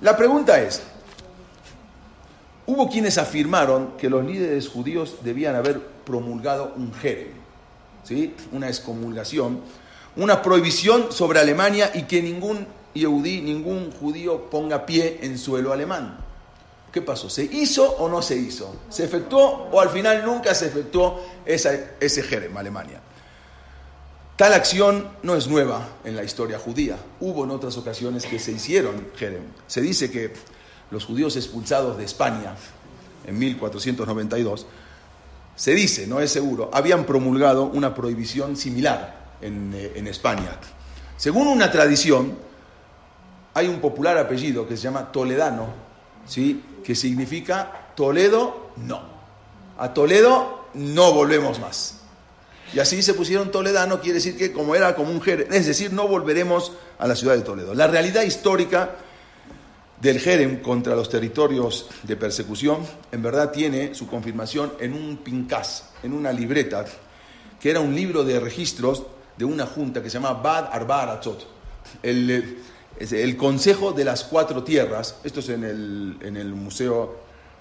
[0.00, 0.82] La pregunta es,
[2.68, 7.28] Hubo quienes afirmaron que los líderes judíos debían haber promulgado un jerem,
[8.04, 8.34] ¿sí?
[8.52, 9.62] una excomulgación,
[10.16, 16.18] una prohibición sobre Alemania y que ningún yehudí, ningún judío ponga pie en suelo alemán.
[16.92, 17.28] ¿Qué pasó?
[17.28, 18.74] ¿Se hizo o no se hizo?
[18.88, 23.00] ¿Se efectuó o al final nunca se efectuó ese jerem, Alemania?
[24.36, 26.96] Tal acción no es nueva en la historia judía.
[27.20, 29.42] Hubo en otras ocasiones que se hicieron Jerem.
[29.66, 30.32] Se dice que
[30.90, 32.54] los judíos expulsados de España
[33.28, 34.66] en 1492,
[35.54, 40.58] se dice, no es seguro, habían promulgado una prohibición similar en, eh, en España.
[41.16, 42.38] Según una tradición,
[43.58, 45.66] hay un popular apellido que se llama Toledano,
[46.26, 46.62] ¿sí?
[46.84, 49.02] que significa Toledo no.
[49.76, 52.00] A Toledo no volvemos más.
[52.72, 55.92] Y así se pusieron Toledano, quiere decir que como era como un jerem, es decir,
[55.92, 57.74] no volveremos a la ciudad de Toledo.
[57.74, 58.96] La realidad histórica
[60.00, 65.90] del jerem contra los territorios de persecución, en verdad tiene su confirmación en un pincás,
[66.02, 66.84] en una libreta,
[67.60, 69.04] que era un libro de registros
[69.36, 71.46] de una junta que se llama Bad Arba Aratzot,
[72.02, 72.58] el,
[72.98, 77.16] el Consejo de las Cuatro Tierras, esto es en el, en el, museo,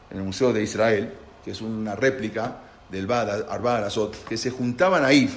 [0.10, 2.58] en el Museo de Israel, que es una réplica
[2.90, 5.30] del Bad Arba Aratzot, que se juntaban ahí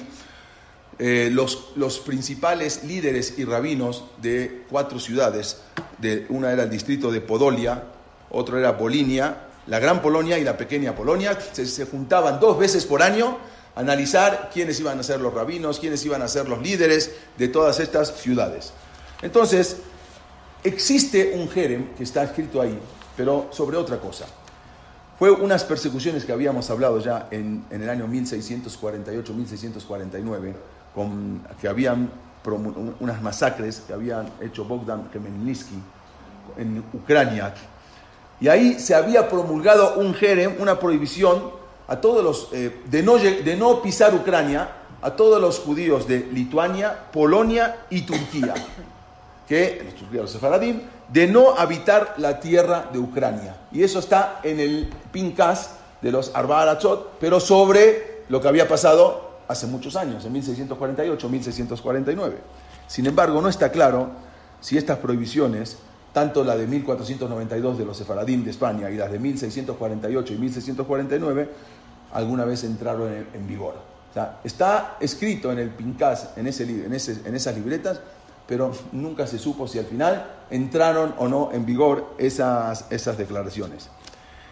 [0.97, 5.61] eh, los, los principales líderes y rabinos de cuatro ciudades,
[5.99, 7.83] de, una era el distrito de Podolia,
[8.31, 12.85] otro era Polinia, la Gran Polonia y la Pequeña Polonia, se, se juntaban dos veces
[12.85, 13.37] por año
[13.75, 17.79] analizar quiénes iban a ser los rabinos, quiénes iban a ser los líderes de todas
[17.79, 18.73] estas ciudades.
[19.21, 19.77] Entonces,
[20.63, 22.79] existe un jerem que está escrito ahí,
[23.15, 24.25] pero sobre otra cosa.
[25.17, 30.53] Fue unas persecuciones que habíamos hablado ya en, en el año 1648-1649,
[30.95, 32.09] con, que habían
[32.99, 35.75] unas masacres que habían hecho Bogdan Khmelnytsky
[36.57, 37.53] en Ucrania.
[38.39, 41.51] Y ahí se había promulgado un jerem, una prohibición
[41.87, 46.29] a todos los, eh, de, no, de no pisar Ucrania, a todos los judíos de
[46.31, 48.53] Lituania, Polonia y Turquía,
[49.51, 49.81] que,
[50.13, 50.79] los sefaradim,
[51.11, 53.57] de no habitar la tierra de Ucrania.
[53.73, 56.79] Y eso está en el Pincas de los Arba
[57.19, 62.37] pero sobre lo que había pasado hace muchos años, en 1648, 1649.
[62.87, 64.11] Sin embargo, no está claro
[64.61, 65.79] si estas prohibiciones,
[66.13, 71.49] tanto la de 1492 de los sefaradim de España y las de 1648 y 1649,
[72.13, 73.75] alguna vez entraron en, vigor.
[74.45, 77.99] Está escrito en el Pincas, en, ese, en, en esas libretas,
[78.51, 83.87] pero nunca se supo si al final entraron o no en vigor esas, esas declaraciones.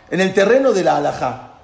[0.10, 1.56] En el terreno de la alajá,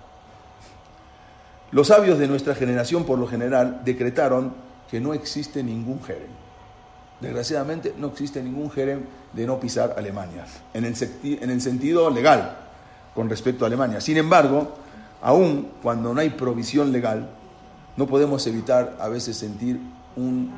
[1.72, 4.54] los sabios de nuestra generación, por lo general, decretaron
[4.92, 6.28] que no existe ningún jerem.
[7.22, 10.94] Desgraciadamente, no existe ningún jerem de no pisar Alemania, en el,
[11.24, 12.58] en el sentido legal
[13.14, 14.02] con respecto a Alemania.
[14.02, 14.74] Sin embargo,
[15.22, 17.30] aún cuando no hay provisión legal,
[17.96, 19.80] no podemos evitar a veces sentir
[20.18, 20.52] un,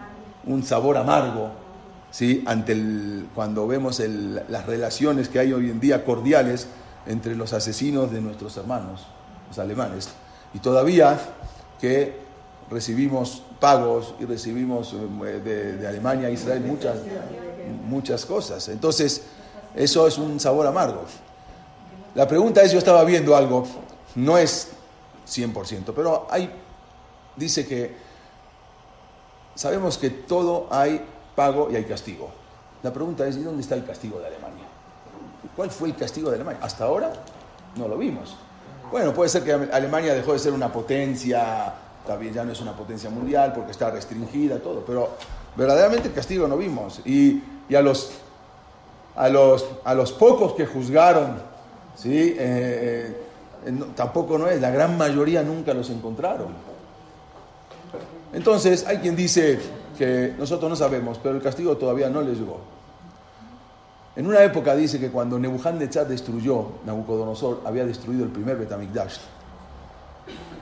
[0.64, 1.67] sabor amargo
[2.12, 2.44] ¿sí?
[2.46, 6.68] ante el, cuando vemos las relaciones que hay hoy en día cordiales
[7.06, 9.08] entre los asesinos de nuestros hermanos,
[9.48, 10.10] los alemanes.
[10.54, 11.20] Y todavía
[11.80, 12.18] que
[12.70, 16.98] recibimos pagos y recibimos eh, de, Alemania a Israel muchas,
[17.88, 18.68] muchas cosas.
[18.70, 19.24] Entonces,
[19.76, 21.04] eso es un sabor amargo.
[22.16, 23.66] La pregunta es, yo estaba viendo algo
[24.18, 24.70] no es
[25.28, 26.50] 100%, pero hay,
[27.36, 27.96] dice que
[29.54, 31.06] sabemos que todo hay
[31.38, 32.32] pago y hay castigo.
[32.82, 34.66] La pregunta es, ¿y dónde está el castigo de Alemania?
[35.56, 36.60] ¿Cuál fue el castigo de Alemania?
[36.64, 37.14] Hasta ahora
[37.76, 38.36] no lo vimos.
[38.92, 41.74] Bueno, puede ser que Alemania dejó de ser una potencia,
[42.08, 45.12] también ya no es una potencia mundial porque está restringida, todo, pero
[45.56, 47.02] verdaderamente el castigo no vimos.
[47.06, 47.44] Y,
[47.76, 48.14] a, los,
[49.16, 51.36] a, los, a los pocos que juzgaron,
[51.96, 52.36] ¿sí?
[52.36, 53.16] Eh,
[53.66, 56.48] eh, tampoco no es, la gran mayoría nunca los encontraron.
[58.34, 59.60] Entonces, hay quien dice
[59.98, 62.60] que nosotros no sabemos, pero el castigo todavía no les llegó.
[64.16, 69.18] En una época dice que cuando Nebuchadnezzar destruyó, Nabucodonosor había destruido el primer Betamigdash.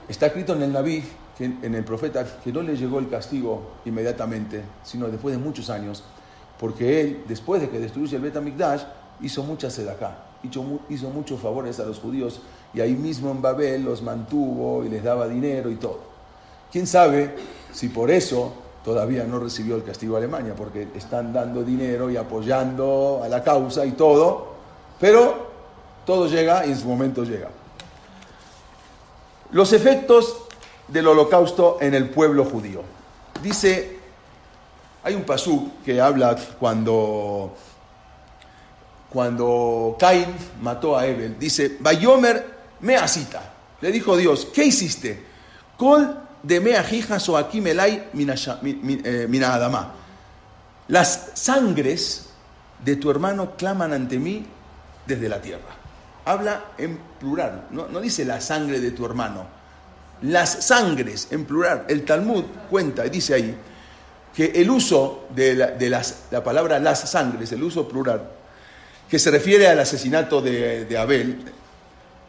[0.08, 1.02] Está escrito en el Naví,
[1.38, 6.04] en el profeta, que no le llegó el castigo inmediatamente, sino después de muchos años,
[6.58, 8.82] porque él, después de que destruyó el Betamigdash,
[9.22, 12.40] hizo mucha sedacá, hizo, hizo muchos favores a los judíos
[12.74, 16.00] y ahí mismo en Babel los mantuvo y les daba dinero y todo.
[16.70, 17.34] ¿Quién sabe
[17.72, 18.52] si por eso
[18.86, 20.54] todavía no recibió el castigo a Alemania?
[20.56, 24.54] Porque están dando dinero y apoyando a la causa y todo,
[25.00, 25.48] pero
[26.06, 27.48] todo llega y en su momento llega.
[29.50, 30.36] Los efectos
[30.86, 32.82] del holocausto en el pueblo judío.
[33.42, 33.98] Dice,
[35.02, 37.56] hay un pasú que habla cuando,
[39.10, 40.32] cuando Cain
[40.62, 41.36] mató a Ebel.
[41.40, 43.52] Dice, Bayomer Mea cita.
[43.80, 45.24] Le dijo Dios, ¿qué hiciste?
[45.76, 48.34] Col de mea jijas o aquí melai mina
[49.04, 49.26] eh.
[50.88, 52.26] Las sangres
[52.84, 54.46] de tu hermano claman ante mí
[55.06, 55.74] desde la tierra.
[56.24, 59.46] Habla en plural, no, no dice la sangre de tu hermano.
[60.22, 61.84] Las sangres en plural.
[61.88, 63.56] El Talmud cuenta y dice ahí
[64.36, 68.28] que el uso de, la, palabra las sangres, el uso plural,
[69.08, 71.38] que se refiere al asesinato de, Abel,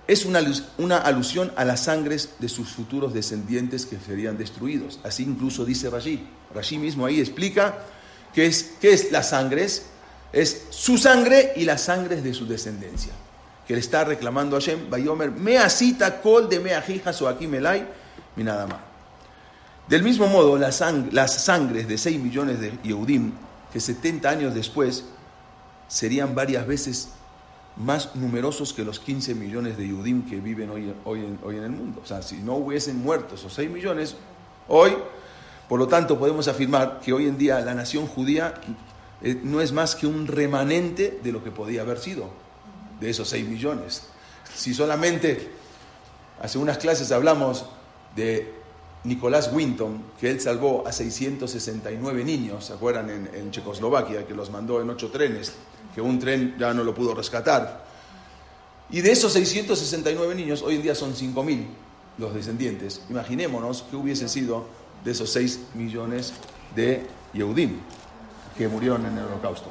[0.08, 0.42] es una,
[0.78, 5.00] una, alusión a las sangres de sus futuros descendientes que serían destruidos.
[5.04, 6.26] Así incluso dice Rashi.
[6.56, 7.80] Rashi mismo ahí explica
[8.34, 9.88] qué es, qué es las sangres.
[10.32, 13.12] Es su sangre y las sangres de su descendencia.
[13.68, 16.84] Que le está reclamando a Hashem, Bayomer, mea cita col de mea
[17.22, 17.86] o aquí melay,
[18.38, 18.80] mi nada más.
[19.90, 23.32] Del mismo modo, las, sangres de 6 millones de Yehudim,
[23.72, 25.06] que 70 años después
[25.88, 27.10] serían varias veces
[27.80, 31.64] más numerosos que los 15 millones de Yehudim que viven hoy, hoy, en, hoy en
[31.64, 32.02] el mundo.
[32.04, 34.16] O sea, si no hubiesen muerto esos 6 millones,
[34.68, 34.96] hoy,
[35.70, 38.56] por lo tanto, podemos afirmar que hoy en día la nación judía
[39.22, 42.30] eh, no es más que un remanente de lo que podía haber sido,
[43.00, 44.04] de esos 6 millones.
[44.56, 45.52] Si solamente
[46.42, 47.66] hace unas clases hablamos
[48.16, 48.54] de
[49.04, 53.10] Nicolás Winton, que él salvó a 669 niños, ¿se acuerdan?
[53.10, 55.54] En, Checoslovaquia, que los mandó en ocho trenes,
[55.98, 57.84] que un tren ya no lo pudo rescatar.
[58.92, 61.66] Y de esos 669 niños, hoy en día son 5.000
[62.20, 63.02] los descendientes.
[63.10, 64.68] Imaginémonos que hubiese sido
[65.04, 66.34] de esos 6 millones
[66.76, 67.80] de Yehudim
[68.56, 69.70] que murieron en el holocausto.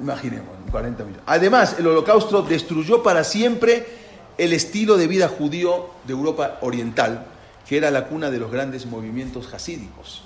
[0.00, 1.22] Imaginemos, 40 millones.
[1.24, 3.86] Además, el holocausto destruyó para siempre
[4.38, 7.26] el estilo de vida judío de Europa Oriental,
[7.68, 10.22] que era la cuna de los grandes movimientos hasídicos.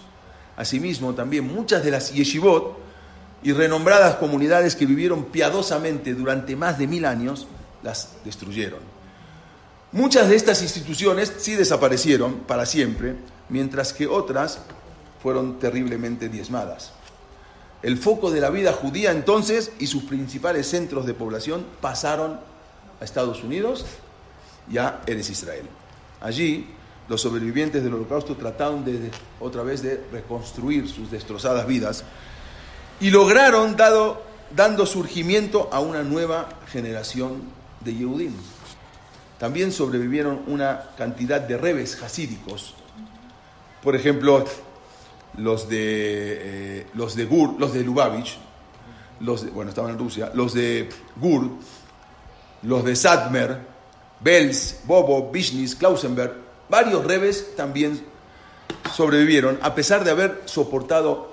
[0.57, 2.88] Asimismo, también muchas de las yeshivot
[3.43, 7.47] y renombradas comunidades que vivieron piadosamente durante más de mil años,
[7.83, 8.81] las destruyeron.
[9.93, 13.15] Muchas de estas instituciones sí desaparecieron para siempre,
[13.49, 14.61] mientras que otras
[15.23, 16.93] fueron terriblemente diezmadas.
[17.83, 22.41] El foco de la vida judía entonces y sus principales centros de población pasaron
[23.01, 23.87] a Estados Unidos
[24.71, 25.67] y a Eres Israel.
[26.21, 26.67] Allí
[27.09, 29.11] los sobrevivientes del holocausto trataron de,
[29.41, 32.05] otra vez de reconstruir sus destrozadas vidas
[33.01, 37.43] y lograron dando surgimiento a una nueva generación
[37.81, 38.33] de Yehudim.
[39.39, 42.75] También sobrevivieron una cantidad de rebes hasídicos.
[43.83, 44.45] Por ejemplo,
[45.37, 48.39] los de, eh, los de Gur, los de Lubavitch,
[49.21, 51.51] los bueno, estaban en Rusia, los de Gur,
[52.63, 53.61] los de Sadmer,
[54.21, 58.01] Bels, Bobo, Vishnis, Klausenberg, Varios rebes también
[58.95, 61.33] sobrevivieron, a pesar de haber soportado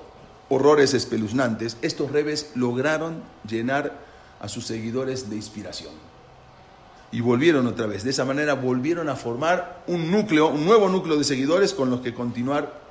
[0.50, 4.00] horrores espeluznantes, estos rebes lograron llenar
[4.39, 5.93] a sus seguidores de inspiración.
[7.12, 8.04] Y volvieron otra vez.
[8.04, 12.02] De esa manera volvieron a formar un núcleo, un nuevo núcleo de seguidores con los
[12.02, 12.82] que continuar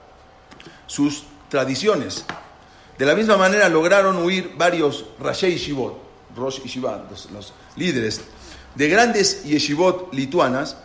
[0.86, 2.24] sus tradiciones.
[2.98, 5.98] De la misma manera lograron huir varios Rashei Shivot,
[6.36, 8.22] Rosh y los, los líderes
[8.74, 10.76] de grandes yeshivot lituanas,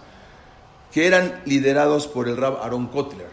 [0.91, 3.28] que eran liderados por el rab Aaron Kotler,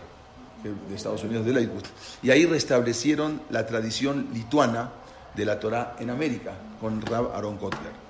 [0.63, 1.85] de Estados Unidos de Lakewood.
[2.23, 4.91] Y ahí restablecieron la tradición lituana
[5.35, 8.07] de la Torah en América, con rab Aaron Kotler.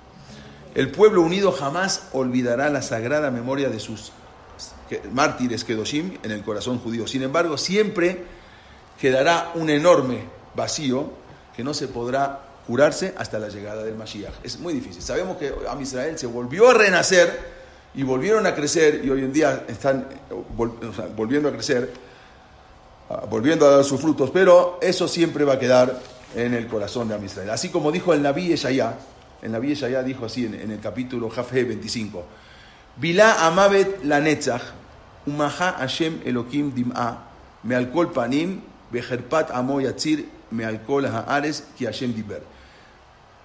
[0.75, 4.11] El pueblo unido jamás olvidará la sagrada memoria de sus
[5.11, 7.07] mártires Kedoshim en el corazón judío.
[7.07, 8.23] Sin embargo, siempre
[8.99, 10.21] quedará un enorme
[10.55, 11.11] vacío
[11.55, 14.33] que no se podrá curarse hasta la llegada del Mashiach.
[14.43, 15.01] Es muy difícil.
[15.01, 17.57] Sabemos que Israel se volvió a renacer
[17.95, 20.07] y volvieron a crecer y hoy en día están
[21.15, 21.91] volviendo a crecer,
[23.29, 26.01] volviendo a dar sus frutos, pero eso siempre va a quedar
[26.35, 27.49] en el corazón de Amisrael.
[27.49, 28.97] Así como dijo el Naví Eshayá,
[29.41, 32.23] el Naví Eshayá dijo así en, el capítulo Jafé 25,
[32.97, 34.61] Vilá amavet la netzach,
[35.25, 37.25] umaha Hashem Elohim dim'a,
[38.13, 42.41] panim, bejerpat amo haares, ki Hashem diber.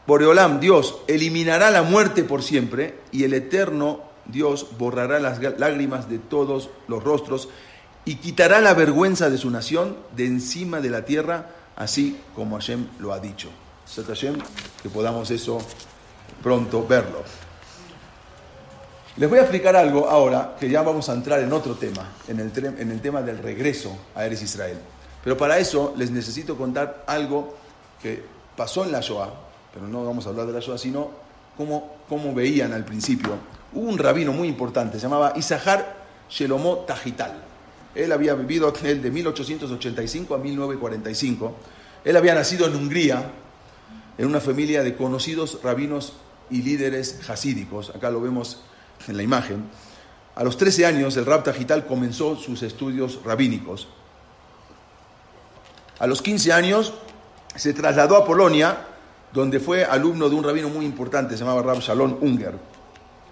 [0.07, 6.19] Boreolam, Dios, eliminará la muerte por siempre y el eterno Dios borrará las lágrimas de
[6.19, 7.49] todos los rostros
[8.05, 12.87] y quitará la vergüenza de su nación de encima de la tierra, así como Hashem
[12.99, 13.51] lo ha dicho.
[14.07, 14.39] Hashem,
[14.83, 15.59] que podamos eso
[16.43, 17.23] pronto verlo.
[19.17, 22.41] Les voy a explicar algo ahora, que ya vamos a entrar en otro tema, en
[22.41, 24.79] el, tema del regreso a Eres Israel.
[25.23, 27.57] Pero para eso les necesito contar algo
[28.01, 28.25] que
[28.57, 29.31] pasó en la Shoah,
[29.73, 31.11] pero no vamos a hablar de la Shoah, sino
[31.57, 33.39] cómo, cómo veían al principio
[33.75, 35.97] Hubo un rabino muy importante, se llamaba Isahar
[36.29, 37.52] Shelomo Tajital.
[37.95, 41.57] Él había vivido él de 1885 a 1945.
[42.05, 43.31] Él había nacido en Hungría,
[44.19, 46.15] en una familia de conocidos rabinos
[46.51, 47.91] y líderes hasídicos.
[47.91, 48.63] Acá lo vemos
[49.09, 49.65] en la imagen.
[50.35, 53.89] A los 13 años, el Rab Tajital comenzó sus estudios rabínicos.
[55.99, 56.95] A los 15 años,
[57.55, 58.87] se trasladó a Polonia,
[59.33, 62.55] donde fue alumno de un rabino muy importante, se llamaba Rab Shalom Unger.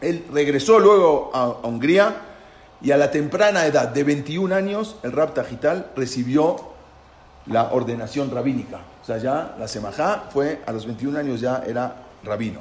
[0.01, 2.30] Él regresó luego a, Hungría
[2.83, 6.57] y a la temprana edad de 21 años, el Rab Tajital recibió
[7.47, 8.81] la ordenación rabínica.
[9.03, 12.61] O sea, ya la Semajá fue, a los 21 años ya era rabino.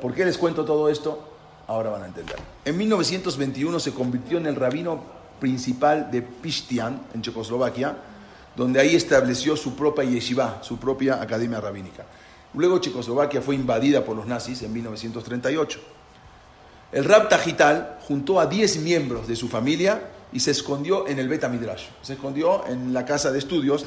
[0.00, 1.28] ¿Por qué les cuento todo esto?
[1.66, 2.36] Ahora van a entender.
[2.64, 5.00] En 1921 se convirtió en el rabino
[5.40, 7.96] principal de Pistian, en Checoslovaquia,
[8.54, 12.04] donde ahí estableció su propia yeshiva, su propia academia rabínica.
[12.54, 15.80] Luego Checoslovaquia fue invadida por los nazis en 1938.
[16.92, 21.28] El Rab Tajital juntó a 10 miembros de su familia y se escondió en el
[21.28, 21.86] Beta Midrash.
[22.02, 23.86] Se escondió en la casa de estudios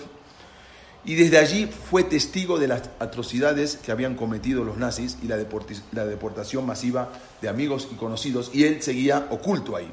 [1.05, 5.37] y desde allí fue testigo de las atrocidades que habían cometido los nazis y la,
[5.37, 7.09] deportación masiva
[7.41, 9.87] de amigos y conocidos, y él seguía oculto ahí.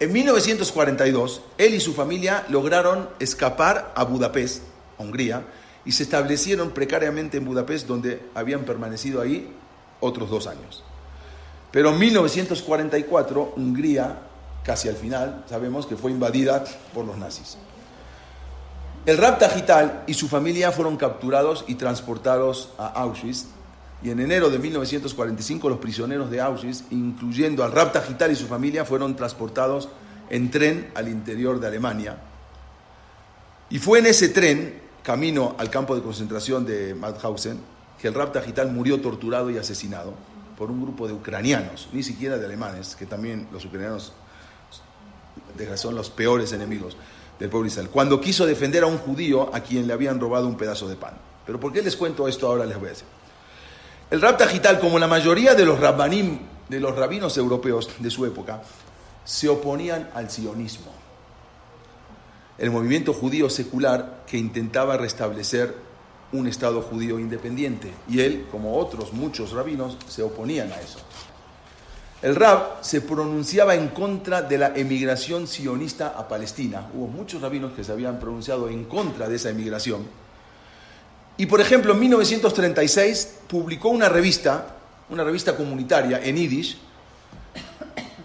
[0.00, 4.64] En 1942, él y su familia lograron escapar a Budapest,
[4.98, 5.44] Hungría,
[5.86, 9.50] y se establecieron precariamente en Budapest, donde habían permanecido ahí
[10.00, 10.84] otros dos años.
[11.72, 14.18] Pero en 1944, Hungría,
[14.62, 16.62] casi al final, sabemos que fue invadida
[16.92, 17.56] por los nazis.
[19.06, 19.38] El Rab
[20.06, 23.46] y su familia fueron capturados y transportados a Auschwitz.
[24.02, 28.46] Y en enero de 1945 los prisioneros de Auschwitz, incluyendo al Rab Tajital y su
[28.46, 29.88] familia, fueron transportados
[30.28, 32.18] en tren al interior de Alemania.
[33.70, 37.58] Y fue en ese tren, camino al campo de concentración de Mauthausen,
[38.00, 40.12] que el Rab Tajital murió torturado y asesinado
[40.62, 44.12] por un grupo de ucranianos, ni siquiera de alemanes, que también los ucranianos
[45.74, 46.96] son los peores enemigos
[47.40, 50.56] del pueblo Israel, cuando quiso defender a un judío a quien le habían robado un
[50.56, 51.14] pedazo de pan.
[51.44, 52.64] Pero ¿por qué les cuento esto ahora?
[52.64, 53.08] Les voy a decir.
[54.08, 56.38] El Rab Tajital, como la mayoría de los rabbanim,
[56.68, 58.62] de los rabinos europeos de su época,
[59.24, 60.92] se oponían al sionismo,
[62.56, 65.74] el movimiento judío secular que intentaba restablecer
[66.32, 67.92] un Estado judío independiente.
[68.08, 70.98] Y él, como otros muchos rabinos, se oponían a eso.
[72.22, 76.88] El Rab se pronunciaba en contra de la emigración sionista a Palestina.
[76.94, 80.06] Hubo muchos rabinos que se habían pronunciado en contra de esa emigración.
[81.36, 84.76] Y por ejemplo, en 1936 publicó una revista,
[85.10, 86.78] una revista comunitaria en Yiddish,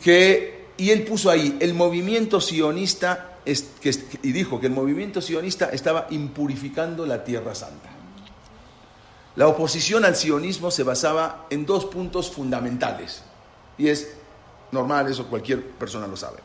[0.03, 3.39] que, y él puso ahí, el movimiento sionista,
[4.21, 7.96] y dijo que el movimiento sionista estaba impurificando la Tierra Santa.
[9.37, 13.21] La oposición al sionismo se basaba en dos puntos fundamentales.
[13.77, 14.09] Y es
[14.71, 16.39] normal, eso cualquier persona lo sabe.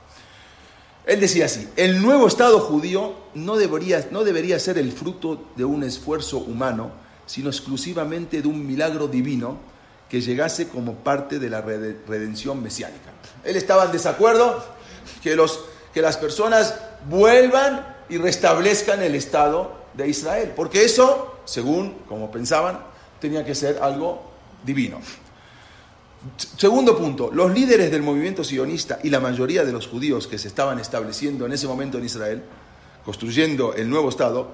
[1.07, 5.65] Él decía así, el nuevo Estado judío no debería, no debería ser el fruto de
[5.65, 6.91] un esfuerzo humano,
[7.25, 9.57] sino exclusivamente de un milagro divino
[10.11, 13.11] que llegase como parte de la redención mesiánica.
[13.43, 14.63] Él estaba en desacuerdo
[15.23, 15.65] que, los,
[15.95, 16.75] que las personas
[17.09, 22.81] vuelvan y restablezcan el Estado de Israel, porque eso, según como pensaban,
[23.21, 24.33] tenía que ser algo
[24.65, 25.01] divino.
[26.57, 30.49] Segundo punto, los líderes del movimiento sionista y la mayoría de los judíos que se
[30.49, 32.43] estaban estableciendo en ese momento en Israel,
[33.05, 34.49] construyendo el nuevo Estado,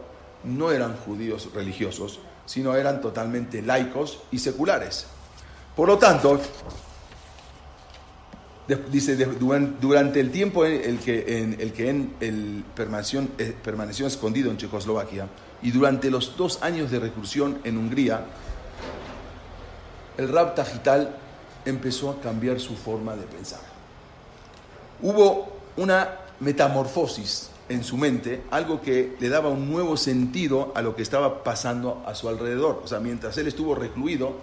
[0.45, 5.07] no eran judíos religiosos, sino eran totalmente laicos y seculares.
[5.77, 6.41] Por lo tanto,
[8.91, 14.51] dice, durante el tiempo en el que, en el que él permaneció, eh, permaneció escondido
[14.51, 15.29] en Checoslovaquia
[15.63, 18.25] y durante los dos años de reclusión en Hungría,
[20.17, 21.17] el Rab Tajital
[21.65, 23.61] empezó a cambiar su forma de pensar.
[25.03, 30.97] Hubo una metamorfosis en su mente, algo que le daba un nuevo sentido a lo
[30.97, 32.81] que estaba pasando a su alrededor.
[32.85, 34.37] O sea, mientras él estuvo recluido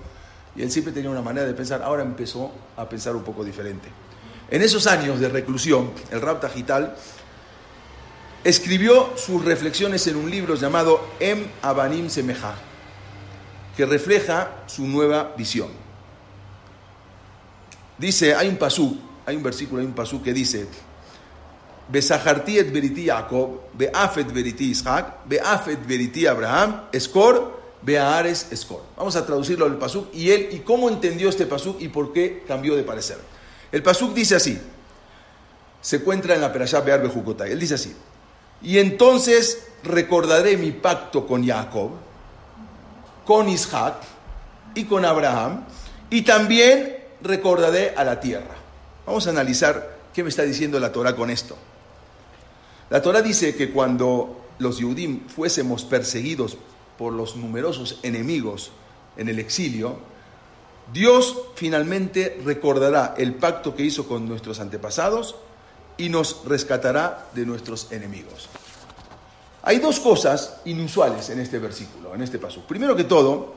[0.55, 3.89] y él siempre tenía una manera de pensar, ahora empezó a pensar un poco diferente.
[4.49, 6.95] En esos años de reclusión, el Rab Tajital
[8.45, 12.53] escribió sus reflexiones en un libro llamado Em Abanim Semeja,
[13.75, 15.69] que refleja su nueva visión.
[17.97, 20.67] Dice, hay un pasú, hay un versículo, hay un pasú que dice,
[21.91, 28.83] et veriti Jacob, Beafet veriti Isaac, Beafet veriti Abraham, Escor, Beares Escor.
[28.95, 32.43] Vamos a traducirlo al pasuk y él y cómo entendió este pasuk y por qué
[32.47, 33.17] cambió de parecer.
[33.71, 34.59] El pasuk dice así,
[35.81, 37.51] se encuentra en la Perashá Bear Bejukotai.
[37.51, 37.95] Él dice así,
[38.61, 41.91] y entonces recordaré mi pacto con Jacob,
[43.25, 43.95] con Isaac
[44.73, 45.65] y con Abraham,
[46.09, 48.55] y también recordaré a la tierra.
[49.05, 51.55] Vamos a analizar qué me está diciendo la Torah con esto.
[52.89, 56.57] La Torah dice que cuando los Yudim fuésemos perseguidos
[56.97, 58.71] por los numerosos enemigos
[59.17, 59.97] en el exilio,
[60.93, 65.35] Dios finalmente recordará el pacto que hizo con nuestros antepasados
[65.97, 68.49] y nos rescatará de nuestros enemigos.
[69.63, 72.61] Hay dos cosas inusuales en este versículo, en este paso.
[72.67, 73.55] Primero que todo,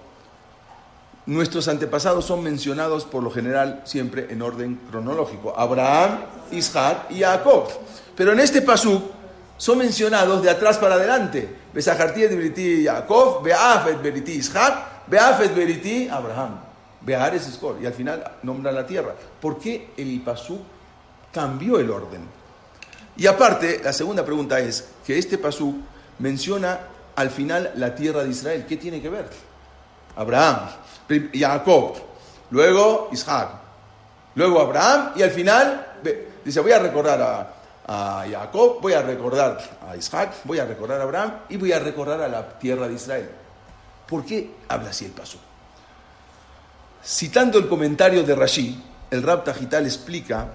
[1.26, 5.52] nuestros antepasados son mencionados por lo general siempre en orden cronológico.
[5.54, 6.20] Abraham,
[6.50, 7.68] Isaac y Jacob.
[8.16, 9.10] Pero en este pasú
[9.58, 11.56] son mencionados de atrás para adelante.
[11.74, 16.60] Besajarti beriti Jacob, Beafet beriti Ishak, Beafet beriti Abraham.
[17.02, 17.76] Beares Escor.
[17.82, 19.14] Y al final nombra la tierra.
[19.40, 20.58] ¿Por qué el pasú
[21.32, 22.22] cambió el orden?
[23.16, 25.80] Y aparte, la segunda pregunta es que este pasú
[26.20, 26.78] menciona
[27.16, 28.64] al final la tierra de Israel.
[28.68, 29.28] ¿Qué tiene que ver?
[30.16, 30.68] Abraham,
[31.32, 31.96] Jacob,
[32.50, 33.50] luego Isaac,
[34.34, 35.86] luego Abraham y al final
[36.44, 37.54] dice, voy a recordar
[37.86, 39.58] a, Jacob, voy a recordar
[39.88, 42.94] a Isaac, voy a recordar a Abraham y voy a recordar a la tierra de
[42.94, 43.30] Israel.
[44.06, 45.38] ¿Por qué habla así el paso?
[47.02, 50.48] Citando el comentario de Rashi, el Rab Tajital explica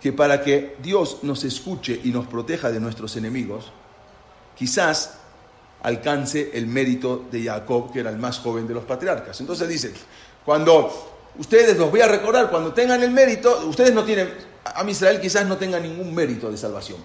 [0.00, 3.72] que para que Dios nos escuche y nos proteja de nuestros enemigos,
[4.56, 5.14] quizás
[5.82, 9.40] alcance el mérito de Jacob, que era el más joven de los patriarcas.
[9.40, 9.92] Entonces dice,
[10.44, 10.90] cuando
[11.38, 14.32] ustedes los voy a recordar, cuando tengan el mérito, ustedes no tienen,
[14.64, 16.98] a Israel quizás no tenga ningún mérito de salvación.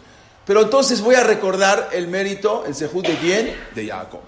[0.46, 3.56] Pero entonces voy a recordar el mérito, el sejud de quién?
[3.74, 4.20] De Jacob.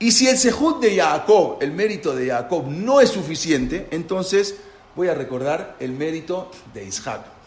[0.00, 4.56] Y si el sejud de Jacob, el mérito de Jacob no es suficiente, entonces
[4.94, 7.37] voy a recordar el mérito de Isaac.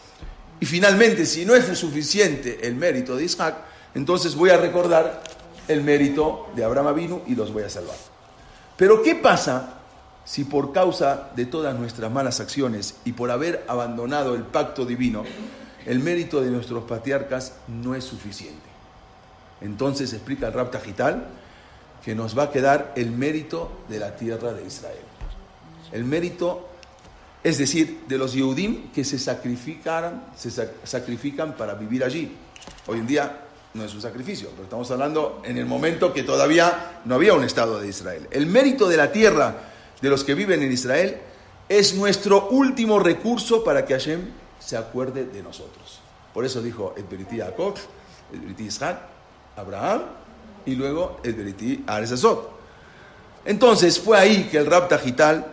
[0.62, 3.56] Y finalmente, si no es suficiente el mérito de Isaac,
[3.96, 5.20] entonces voy a recordar
[5.66, 7.96] el mérito de Abraham Avinu y los voy a salvar.
[8.76, 9.80] Pero ¿qué pasa
[10.24, 15.24] si por causa de todas nuestras malas acciones y por haber abandonado el pacto divino,
[15.84, 18.62] el mérito de nuestros patriarcas no es suficiente?
[19.62, 20.70] Entonces explica el Rab
[22.04, 25.02] que nos va a quedar el mérito de la tierra de Israel.
[25.90, 26.68] El mérito,
[27.44, 30.50] es decir, de los Yehudim que se sacrifican, se
[30.84, 32.36] sacrifican para vivir allí.
[32.86, 33.40] Hoy en día
[33.74, 37.42] no es un sacrificio, pero estamos hablando en el momento que todavía no había un
[37.42, 38.28] Estado de Israel.
[38.30, 39.56] El mérito de la tierra
[40.00, 41.16] de los que viven en Israel
[41.68, 44.20] es nuestro último recurso para que Hashem
[44.60, 46.00] se acuerde de nosotros.
[46.32, 47.74] Por eso dijo el Beriti Jacob,
[48.32, 49.00] el Beriti Isaac,
[49.56, 50.02] Abraham
[50.66, 52.50] y luego el Beriti Aresazot.
[53.44, 55.51] Entonces fue ahí que el Rab Tajital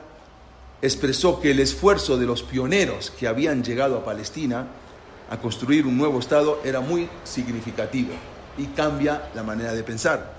[0.81, 4.67] expresó que el esfuerzo de los pioneros que habían llegado a Palestina
[5.29, 8.13] a construir un nuevo Estado era muy significativo
[8.57, 10.37] y cambia la manera de pensar.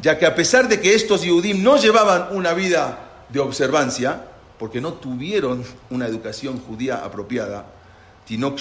[0.00, 4.24] Ya que a pesar de que estos Yehudim no llevaban una vida de observancia,
[4.58, 7.66] porque no tuvieron una educación judía apropiada,
[8.26, 8.58] Tinok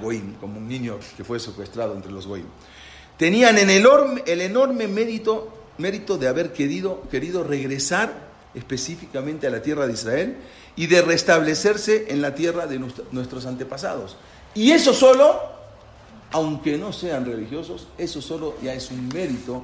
[0.00, 2.46] Goim, como un niño que fue secuestrado entre los Goim,
[3.16, 9.62] tenían el enorme, el enorme mérito, mérito de haber querido, querido regresar específicamente a la
[9.62, 10.36] tierra de Israel
[10.76, 12.78] y de restablecerse en la tierra de
[13.12, 14.16] nuestros antepasados.
[14.54, 15.40] Y eso solo,
[16.32, 19.62] aunque no sean religiosos, eso solo ya es un mérito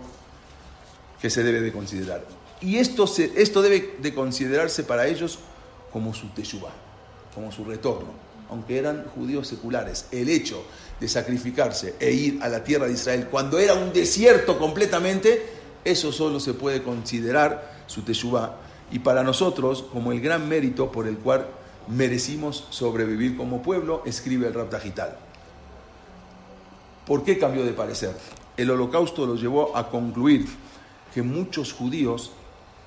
[1.21, 2.25] que se debe de considerar.
[2.61, 5.39] Y esto, se, esto debe de considerarse para ellos
[5.93, 6.73] como su teshuvah,
[7.35, 8.27] como su retorno.
[8.49, 10.65] Aunque eran judíos seculares, el hecho
[11.01, 15.45] de sacrificarse e ir a la tierra de Israel cuando era un desierto completamente,
[15.85, 18.66] eso solo se puede considerar su teshuvah.
[18.91, 21.47] Y para nosotros, como el gran mérito por el cual
[21.89, 25.17] merecimos sobrevivir como pueblo, escribe el Rabdajital.
[27.07, 28.17] ¿Por qué cambió de parecer?
[28.57, 30.47] El holocausto los llevó a concluir
[31.15, 32.33] que muchos judíos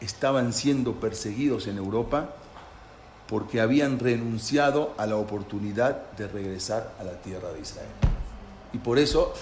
[0.02, 2.36] estaban siendo perseguidos en Europa
[3.28, 7.90] porque habían renunciado a la oportunidad de regresar a la tierra de Israel.
[8.74, 9.34] Y por eso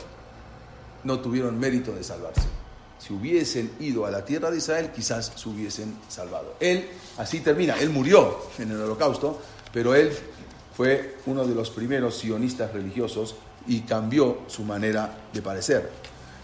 [1.04, 2.48] no tuvieron mérito de salvarse.
[3.08, 6.56] Si hubiesen ido a la tierra de Israel, quizás se hubiesen salvado.
[6.60, 9.42] Él, así termina, él murió en el holocausto,
[9.72, 10.12] pero él
[10.76, 13.36] fue uno de los primeros sionistas religiosos
[13.66, 15.90] y cambió su manera de parecer.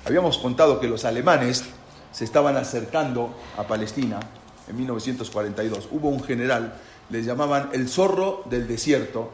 [0.05, 1.65] Habíamos contado que los alemanes
[2.13, 4.21] se estaban acercando a Palestina
[4.65, 5.89] en 1942.
[5.91, 6.75] Hubo un general,
[7.09, 9.31] le llamaban el zorro del desierto,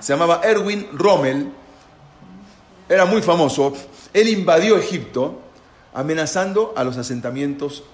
[0.00, 1.50] se llamaba Erwin Rommel,
[2.90, 3.72] era muy famoso,
[4.12, 5.47] él invadió Egipto
[5.94, 7.84] amenazando a los asentamientos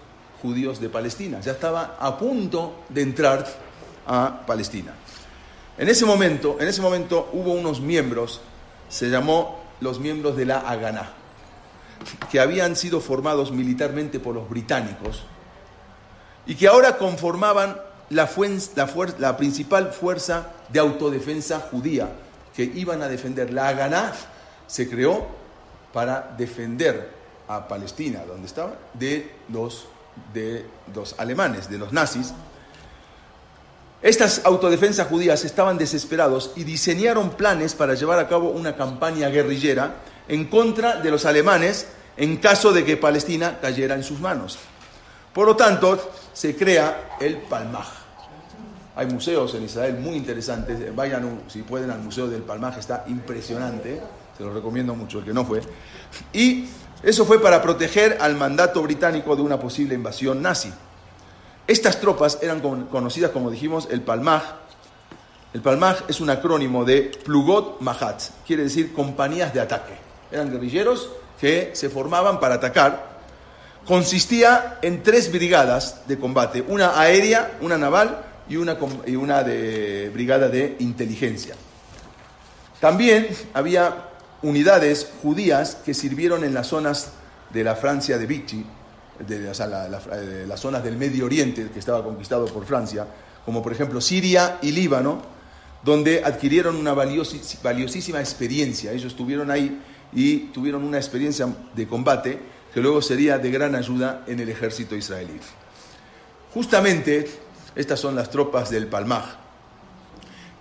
[0.42, 1.40] judíos de Palestina.
[1.40, 3.46] Ya estaba a punto de entrar
[4.06, 4.92] a Palestina.
[5.78, 8.40] En ese momento, en ese momento hubo unos miembros,
[8.88, 11.10] se llamó los miembros de la Haganá,
[12.30, 15.22] que habían sido formados militarmente por los británicos
[16.46, 17.80] y que ahora conformaban
[18.10, 18.28] la,
[19.18, 22.10] la principal fuerza de autodefensa judía
[22.54, 23.52] que iban a defender.
[23.52, 24.12] La Haganá
[24.66, 25.26] se creó
[25.92, 27.13] para defender
[27.48, 29.86] a Palestina, donde estaba, de los,
[30.32, 32.32] de los alemanes, de los nazis.
[34.02, 39.96] Estas autodefensas judías estaban desesperados y diseñaron planes para llevar a cabo una campaña guerrillera
[40.28, 41.86] en contra de los alemanes
[42.16, 44.58] en caso de que Palestina cayera en sus manos.
[45.32, 47.88] Por lo tanto, se crea el Palmaj.
[48.96, 50.94] Hay museos en Israel muy interesantes.
[50.94, 54.00] Vayan, si pueden, al Museo del Palmaj, está impresionante.
[54.36, 55.60] se lo recomiendo mucho, el que no fue.
[56.32, 56.68] Y
[57.04, 60.72] eso fue para proteger al mandato británico de una posible invasión nazi.
[61.66, 64.42] Estas tropas eran conocidas, como dijimos, el Palmaj.
[65.52, 69.94] El Palmaj es un acrónimo de Plugot Mahat, quiere decir compañías de ataque.
[70.32, 73.14] Eran guerrilleros que se formaban para atacar.
[73.86, 80.10] Consistía en tres brigadas de combate, una aérea, una naval y una, y una de
[80.12, 81.54] brigada de inteligencia.
[82.80, 84.13] También había
[84.44, 87.12] unidades judías que sirvieron en las zonas
[87.50, 88.64] de la Francia de Vichy,
[89.18, 93.06] de, eh, las zonas del Medio Oriente que estaba conquistado por Francia,
[93.44, 95.22] como por ejemplo Siria y Líbano,
[95.82, 98.92] donde adquirieron una valiosísima experiencia.
[98.92, 99.80] Ellos estuvieron ahí
[100.12, 102.38] y tuvieron una experiencia de combate
[102.72, 105.38] que luego sería de gran ayuda en el ejército israelí.
[106.52, 107.30] Justamente,
[107.74, 109.24] estas son las tropas del Palmaj.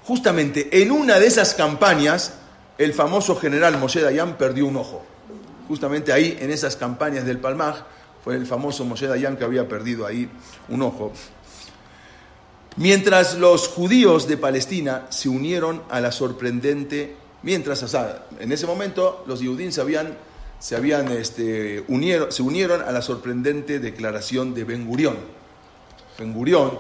[0.06, 2.34] Justamente en una de esas campañas,
[2.78, 5.04] el famoso general Moshe Dayan perdió un ojo.
[5.68, 7.84] Justamente ahí, en esas campañas del Palmaj,
[8.24, 10.30] fue el famoso Moshe Dayan que había perdido ahí
[10.70, 11.12] un ojo.
[12.76, 17.86] Mientras los judíos de Palestina se unieron a la sorprendente, mientras,
[18.40, 20.18] en ese momento los judíos se habían,
[20.58, 25.18] se, habían este, unieron, se unieron a la sorprendente declaración de Ben Gurión.
[26.18, 26.80] Ben Gurión,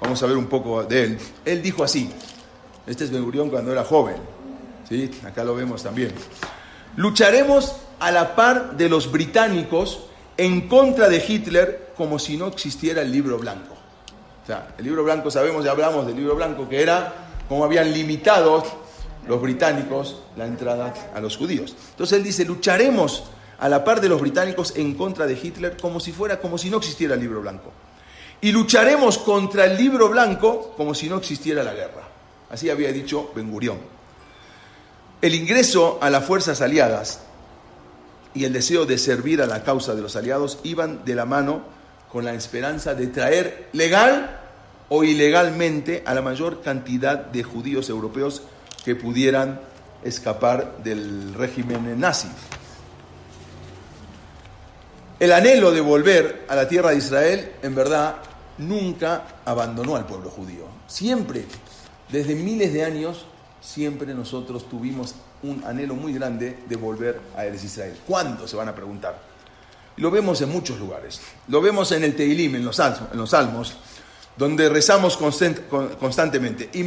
[0.00, 2.08] vamos a ver un poco de él, él dijo así,
[2.86, 4.16] este es Ben Gurión cuando era joven,
[4.88, 5.10] ¿sí?
[5.24, 6.12] acá lo vemos también,
[6.96, 10.06] lucharemos a la par de los británicos
[10.36, 13.74] en contra de Hitler como si no existiera el libro blanco.
[14.42, 17.14] O sea, el libro blanco, sabemos, ya hablamos del libro blanco, que era
[17.48, 18.62] como habían limitado
[19.26, 21.74] los británicos la entrada a los judíos.
[21.90, 23.24] Entonces él dice, lucharemos
[23.58, 26.70] a la par de los británicos en contra de Hitler como si fuera, como si
[26.70, 27.72] no existiera el libro blanco.
[28.40, 32.02] Y lucharemos contra el libro blanco como si no existiera la guerra.
[32.50, 33.95] Así había dicho Ben Gurión.
[35.22, 37.20] El ingreso a las fuerzas aliadas
[38.34, 41.62] y el deseo de servir a la causa de los aliados iban de la mano
[42.12, 44.40] con la esperanza de traer legal
[44.88, 48.42] o ilegalmente a la mayor cantidad de judíos europeos
[48.84, 49.60] que pudieran
[50.04, 52.28] escapar del régimen nazi.
[55.18, 58.16] El anhelo de volver a la tierra de Israel, en verdad,
[58.58, 60.66] nunca abandonó al pueblo judío.
[60.86, 61.46] Siempre,
[62.10, 63.24] desde miles de años,
[63.66, 67.96] siempre nosotros tuvimos un anhelo muy grande de volver a Eres Israel.
[68.06, 68.46] ¿Cuándo?
[68.46, 69.20] Se van a preguntar.
[69.96, 71.20] Lo vemos en muchos lugares.
[71.48, 73.76] Lo vemos en el Teilim, en los salmos, en los salmos
[74.36, 76.68] donde rezamos constantemente.
[76.74, 76.84] Y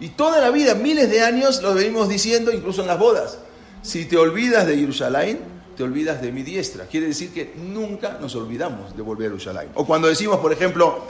[0.00, 3.38] Y toda la vida, miles de años, lo venimos diciendo, incluso en las bodas.
[3.82, 5.40] Si te olvidas de Jerusalén,
[5.76, 6.86] te olvidas de mi diestra.
[6.86, 9.68] Quiere decir que nunca nos olvidamos de volver a Jerusalén.
[9.74, 11.04] O cuando decimos, por ejemplo,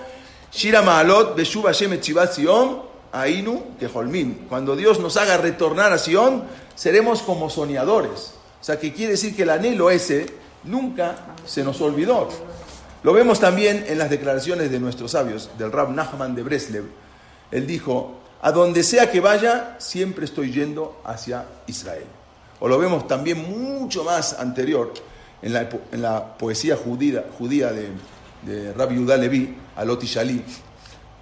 [0.53, 2.82] Shira Maalot, Shemet Sion,
[3.12, 4.46] Ainu que Holmin.
[4.48, 6.44] Cuando Dios nos haga retornar a Sion,
[6.74, 8.34] seremos como soñadores.
[8.61, 10.26] O sea, que quiere decir que el anhelo ese
[10.64, 12.28] nunca se nos olvidó.
[13.03, 16.84] Lo vemos también en las declaraciones de nuestros sabios, del Rab Nachman de Breslev.
[17.51, 22.05] Él dijo, a donde sea que vaya, siempre estoy yendo hacia Israel.
[22.59, 24.92] O lo vemos también mucho más anterior
[25.40, 25.55] en
[26.03, 27.88] la, poesía judía de,
[28.43, 30.45] de Rabbi Yudá Levi, Aloti Shali,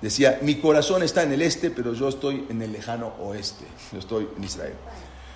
[0.00, 3.64] Decía, mi corazón está en el este, pero yo estoy en el lejano oeste.
[3.92, 4.74] Yo estoy en Israel.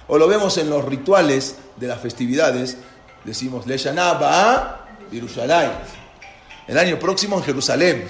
[0.07, 2.77] O lo vemos en los rituales de las festividades.
[3.25, 5.71] Decimos, Le a Jerusalén.
[6.69, 8.05] El año próximo en Jerusalén.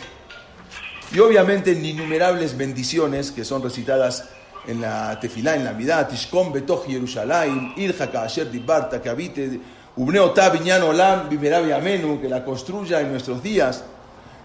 [1.10, 4.28] Y obviamente en innumerables bendiciones que son recitadas
[4.66, 9.60] en la tefilá, en la midá, Tishkom betoch Jerusalén, Irja Kaasher Dibarta, que habite,
[9.96, 13.84] Olam, que la construya en nuestros días.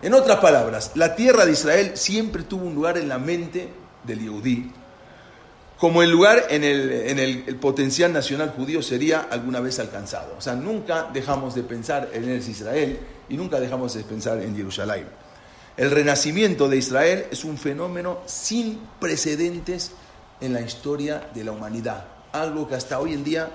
[0.02, 3.70] En otras palabras, la tierra de Israel siempre tuvo un lugar en la mente
[4.04, 4.72] del Yehudí,
[5.80, 10.36] como el lugar en el, potencial nacional judío sería alguna vez alcanzado.
[10.38, 14.56] O sea, nunca dejamos de pensar en el Israel y nunca dejamos de pensar en
[14.56, 15.06] Jerusalén.
[15.76, 19.92] El renacimiento de Israel es un fenómeno sin precedentes
[20.42, 23.50] en la historia de la humanidad, algo que hasta hoy en día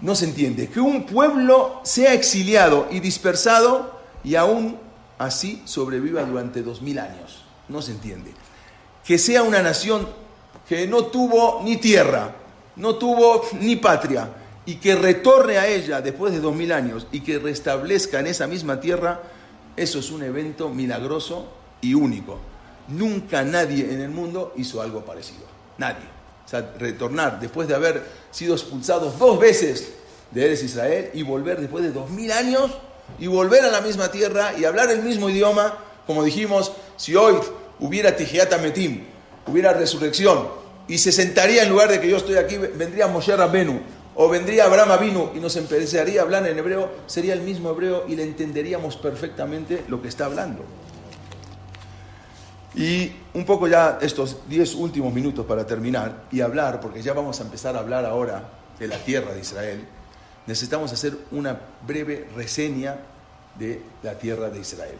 [0.00, 0.68] no se entiende.
[0.68, 4.78] Que un pueblo sea exiliado y dispersado y aún
[5.18, 7.44] así sobreviva durante dos mil años.
[7.68, 8.32] No se entiende.
[9.04, 10.08] Que sea una nación
[10.68, 12.34] que no tuvo ni tierra,
[12.76, 14.28] no tuvo ni patria,
[14.68, 18.46] y que retorne a ella después de dos mil años y que restablezca en esa
[18.46, 19.22] misma tierra,
[19.76, 21.48] eso es un evento milagroso
[21.80, 22.38] y único.
[22.88, 25.46] Nunca nadie en el mundo hizo algo parecido.
[25.78, 26.17] Nadie.
[26.48, 29.90] O sea, retornar después de haber sido expulsados dos veces
[30.30, 32.70] de Eres Israel y volver después de dos mil años
[33.18, 35.76] y volver a la misma tierra y hablar el mismo idioma,
[36.06, 37.34] como dijimos, si hoy
[37.80, 39.04] hubiera Tijiata Metim,
[39.46, 40.48] hubiera resurrección,
[40.88, 43.82] y se sentaría en lugar de que yo estoy aquí, vendría Moshe Rabbenu
[44.14, 48.06] o vendría Abraham Avinu y nos empezaría a hablar en hebreo, sería el mismo hebreo
[48.08, 50.64] y le entenderíamos perfectamente lo que está hablando.
[52.78, 57.40] Y un poco ya estos 10 últimos minutos para terminar y hablar, porque ya vamos
[57.40, 58.48] a empezar a hablar ahora
[58.78, 59.84] de la tierra de Israel,
[60.46, 62.96] necesitamos hacer una breve reseña
[63.58, 64.94] de la tierra de Israel.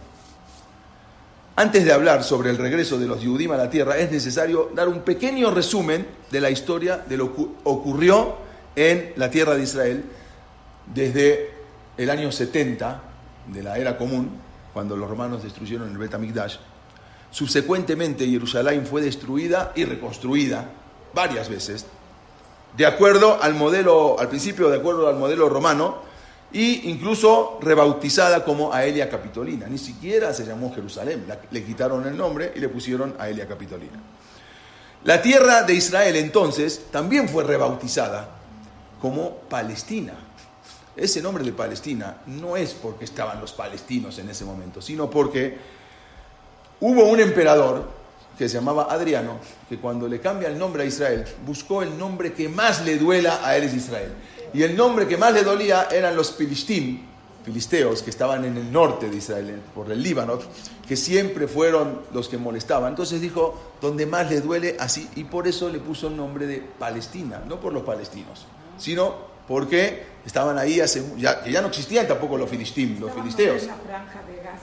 [1.55, 4.89] Antes de hablar sobre el regreso de los Yudim a la tierra, es necesario dar
[4.89, 8.39] un pequeño resumen de la historia de lo que ocurrió
[8.75, 10.05] en la tierra de Israel
[10.93, 11.53] desde
[11.97, 13.03] el año 70
[13.47, 14.31] de la era común,
[14.73, 16.57] cuando los romanos destruyeron el Bet HaMikdash.
[17.31, 20.71] Subsecuentemente Jerusalén fue destruida y reconstruida
[21.15, 21.87] varias veces,
[22.77, 26.09] de acuerdo al modelo, al principio de acuerdo al modelo romano,
[26.53, 29.67] e incluso rebautizada como Aelia Capitolina.
[29.67, 34.01] Ni siquiera se llamó Jerusalén, le quitaron el nombre y le pusieron Aelia Capitolina.
[35.05, 38.29] La tierra de Israel entonces también fue rebautizada
[39.01, 40.15] como Palestina.
[40.97, 45.57] Ese nombre de Palestina no es porque estaban los palestinos en ese momento, sino porque
[46.81, 47.89] hubo un emperador
[48.37, 52.33] que se llamaba Adriano, que cuando le cambia el nombre a Israel, buscó el nombre
[52.33, 54.13] que más le duela a él es Israel.
[54.55, 59.11] Y el nombre que más le dolía eran los filisteos, que estaban en el norte
[59.11, 60.39] de Israel, por el Líbano,
[60.87, 62.91] que siempre fueron los que molestaban.
[62.91, 66.59] Entonces dijo, donde más le duele, así, y por eso le puso el nombre de
[66.59, 68.47] Palestina, no por los palestinos
[68.79, 69.15] sino
[69.47, 73.63] porque estaban ahí hace, ya, que ya no existían tampoco los filisteos, los filisteos.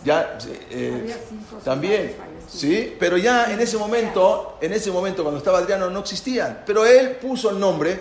[0.03, 0.38] Ya,
[0.70, 1.16] eh,
[1.63, 2.13] también,
[2.47, 6.86] sí, pero ya en ese momento, en ese momento cuando estaba Adriano no existían, pero
[6.86, 7.99] él puso el nombre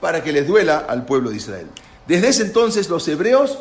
[0.00, 1.66] para que les duela al pueblo de Israel.
[2.06, 3.58] Desde ese entonces los hebreos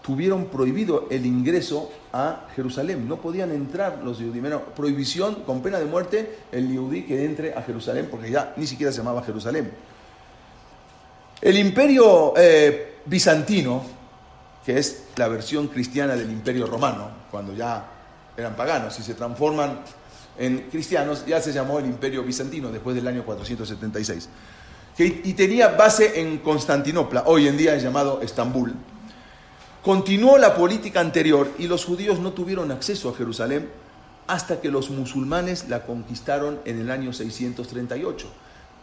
[0.00, 3.08] tuvieron prohibido el ingreso a Jerusalén.
[3.08, 4.62] No podían entrar los judíos.
[4.76, 8.92] prohibición con pena de muerte el judí que entre a Jerusalén, porque ya ni siquiera
[8.92, 9.72] se llamaba Jerusalén.
[11.42, 13.82] El imperio eh, bizantino,
[14.64, 17.82] que es la versión cristiana del imperio romano, cuando ya
[18.36, 19.80] eran paganos y se transforman
[20.38, 24.28] en cristianos, ya se llamó el imperio bizantino después del año 476.
[24.98, 28.74] y tenía base en Constantinopla, hoy en día es llamado Estambul.
[29.82, 33.70] Continuó la política anterior y los judíos no tuvieron acceso a Jerusalén
[34.26, 38.30] hasta que los musulmanes la conquistaron en el año 638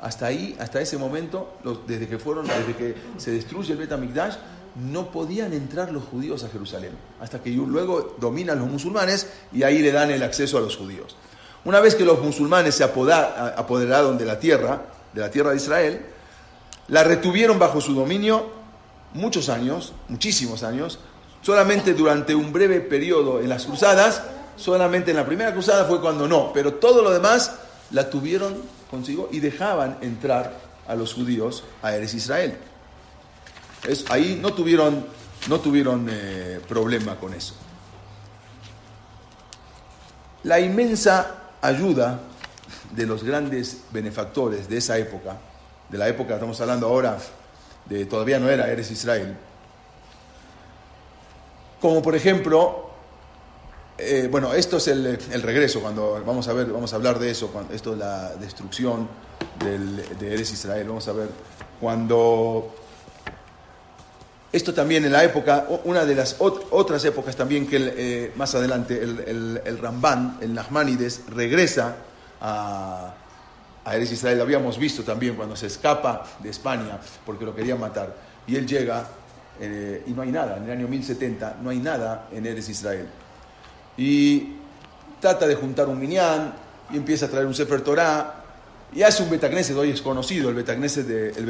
[0.01, 4.35] hasta ahí, hasta ese momento, desde que fueron, desde que se destruye el Betamikdash,
[4.75, 9.79] no podían entrar los judíos a Jerusalén, hasta que luego dominan los musulmanes y ahí
[9.79, 11.15] le dan el acceso a los judíos.
[11.65, 14.83] Una vez que los musulmanes se apoderaron de la tierra,
[15.13, 16.05] de la tierra de Israel,
[16.89, 18.45] la retuvieron bajo su dominio
[19.13, 20.99] muchos años, muchísimos años,
[21.41, 24.21] solamente durante un breve periodo en las cruzadas,
[24.55, 27.55] solamente en la primera cruzada fue cuando no, pero todo lo demás
[27.91, 30.53] la tuvieron consigo y dejaban entrar
[30.87, 32.57] a los judíos a Eres Israel.
[33.87, 35.05] Es, ahí no tuvieron,
[35.47, 37.53] no tuvieron eh, problema con eso.
[40.43, 42.19] La inmensa ayuda
[42.91, 45.37] de los grandes benefactores de esa época,
[45.89, 47.17] de la época, estamos hablando ahora,
[47.85, 49.35] de todavía no era Eres Israel,
[51.81, 52.86] como por ejemplo
[53.99, 57.47] eh, bueno, esto es el, regreso, cuando vamos a ver, vamos a hablar de eso,
[57.47, 59.07] cuando, esto es la destrucción
[59.59, 61.29] de Eres Israel, vamos a ver
[61.79, 62.75] cuando
[64.51, 69.01] esto también en la época, una de las otras épocas también que eh, más adelante
[69.01, 70.59] el, el, Ramban, el
[71.35, 71.95] regresa
[72.39, 73.13] a,
[73.83, 77.79] a Eres Israel, lo habíamos visto también cuando se escapa de España porque lo querían
[77.79, 79.07] matar, y él llega
[79.59, 83.07] eh, y no hay nada, en el año 1070 no hay nada en Eres Israel
[83.97, 84.53] y
[85.19, 86.53] trata de juntar un minyan
[86.91, 88.43] y empieza a traer un Sefer Torah
[88.93, 91.45] y hace un Betagneset, hoy es conocido, el Betagneset, de, el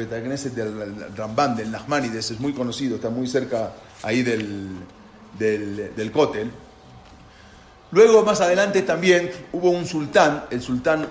[0.54, 3.72] del Ramban, del Nachmanides, es muy conocido, está muy cerca
[4.02, 4.70] ahí del,
[5.38, 6.50] del, del Kotel.
[7.92, 11.06] Luego, más adelante, también hubo un sultán, el sultán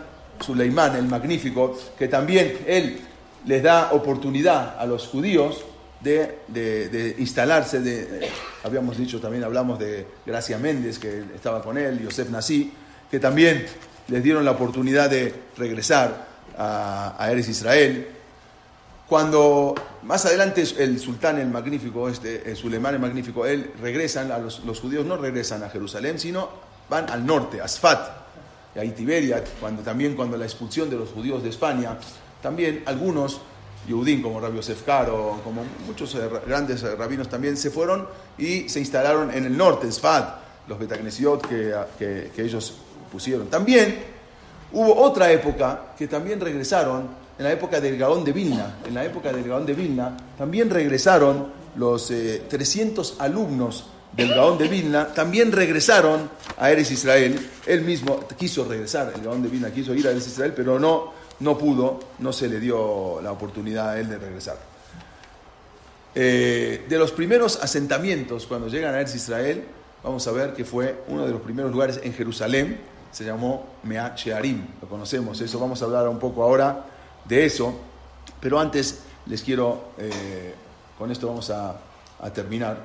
[0.45, 2.99] Suleimán, el magnífico, que también él
[3.45, 5.63] les da oportunidad a los judíos
[6.01, 8.29] de, instalarse, de,
[8.63, 12.71] habíamos dicho también, hablamos de Gracia Méndez, que estaba con él, Yosef Nasí,
[13.09, 13.65] que también
[14.07, 16.27] les dieron la oportunidad de regresar
[16.57, 18.07] a, a Eres Israel.
[19.07, 19.73] Cuando
[20.03, 25.05] más adelante el sultán, el magnífico, este, el Sulemán el magnífico, él regresan, los, judíos
[25.05, 26.49] no regresan a Jerusalén, sino
[26.89, 28.09] van al norte, a Sfat,
[28.75, 31.97] y ahí Tiberia, cuando, también cuando la expulsión de los judíos de España,
[32.41, 33.41] también algunos
[33.87, 38.07] Yehudim, como Rabbi Yosef como muchos eh, grandes eh, rabinos también, se fueron
[38.37, 41.73] y se instalaron en el norte, en Sfat, los Betagnesiot que,
[42.35, 42.73] que, ellos
[43.11, 43.47] pusieron.
[43.47, 44.17] También
[44.71, 47.07] Hubo otra época que también regresaron,
[47.37, 48.79] en la época del Gaón de Vilna.
[48.85, 54.57] En la época del Gaón de Vilna también regresaron los 300 eh, alumnos del Gaón
[54.57, 57.39] de Vilna, también regresaron a Eres Israel.
[57.65, 61.13] Él mismo quiso regresar, el Gaón de Vilna quiso ir a Eres Israel, pero no,
[61.39, 64.57] no pudo, no se le dio la oportunidad a él de regresar.
[66.15, 69.63] Eh, de los primeros asentamientos cuando llegan a Eres Israel,
[70.03, 72.79] vamos a ver que fue uno de los primeros lugares en Jerusalén,
[73.11, 76.85] se llamó Mea Shearim, lo conocemos, eso vamos a hablar un poco ahora
[77.25, 77.73] de eso,
[78.39, 80.55] pero antes les quiero, eh,
[80.97, 81.79] con esto vamos a,
[82.33, 82.77] terminar,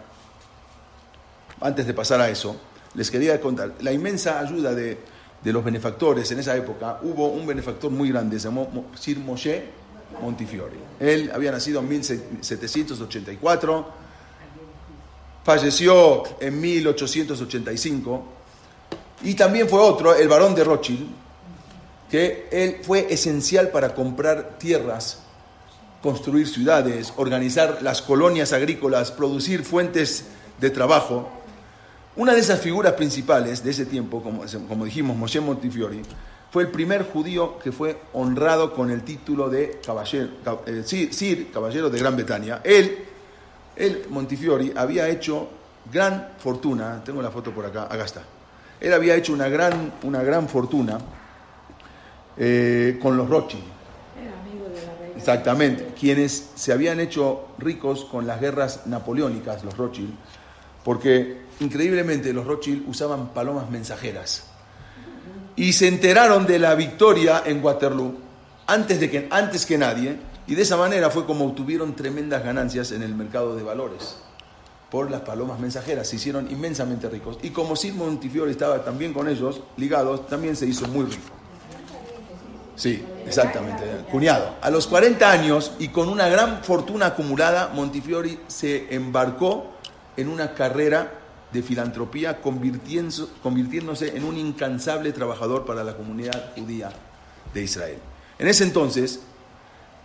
[1.60, 2.56] antes de pasar a eso,
[2.94, 4.98] les quería contar la inmensa ayuda de,
[5.42, 9.64] de los benefactores en esa época, hubo un benefactor muy grande, se llamó Sir Moshe
[10.20, 10.78] Montifiori.
[11.00, 13.86] Él había nacido en 1784,
[15.44, 18.22] falleció en 1885
[19.24, 21.06] y también fue otro, el varón de Rothschild,
[22.10, 25.20] que él fue esencial para comprar tierras,
[26.02, 30.26] construir ciudades, organizar las colonias agrícolas, producir fuentes
[30.60, 31.30] de trabajo.
[32.14, 36.02] Una de esas figuras principales de ese tiempo, como, como dijimos, Moshe Montifiori,
[36.50, 40.28] fue el primer judío que fue honrado con el título de caballero,
[40.66, 42.60] eh, Sir, caballero de Gran Bretaña.
[42.64, 42.98] Él,
[43.76, 45.48] él, Montifiori, había hecho
[45.90, 48.22] gran fortuna, tengo la foto por acá, acá está.
[48.78, 50.98] Él había hecho una gran, una gran fortuna
[52.36, 53.64] eh, con los Rothschild.
[55.16, 60.12] Exactamente, quienes se habían hecho ricos con las guerras napoleónicas, los Rothschild,
[60.84, 64.44] porque increíblemente los Rothschild usaban palomas mensajeras
[65.56, 68.14] y se enteraron de la victoria en Waterloo
[68.66, 70.16] antes, de que, antes que nadie,
[70.46, 74.16] y de esa manera fue como obtuvieron tremendas ganancias en el mercado de valores
[74.90, 77.38] por las palomas mensajeras, se hicieron inmensamente ricos.
[77.42, 81.22] Y como Sid Montifiore estaba también con ellos ligados, también se hizo muy rico.
[82.76, 84.56] Sí, exactamente, cuñado.
[84.60, 89.71] A los 40 años y con una gran fortuna acumulada, Montifiori se embarcó
[90.16, 91.12] en una carrera
[91.52, 96.90] de filantropía, convirtiéndose en un incansable trabajador para la comunidad judía
[97.52, 97.98] de Israel.
[98.38, 99.20] En ese entonces,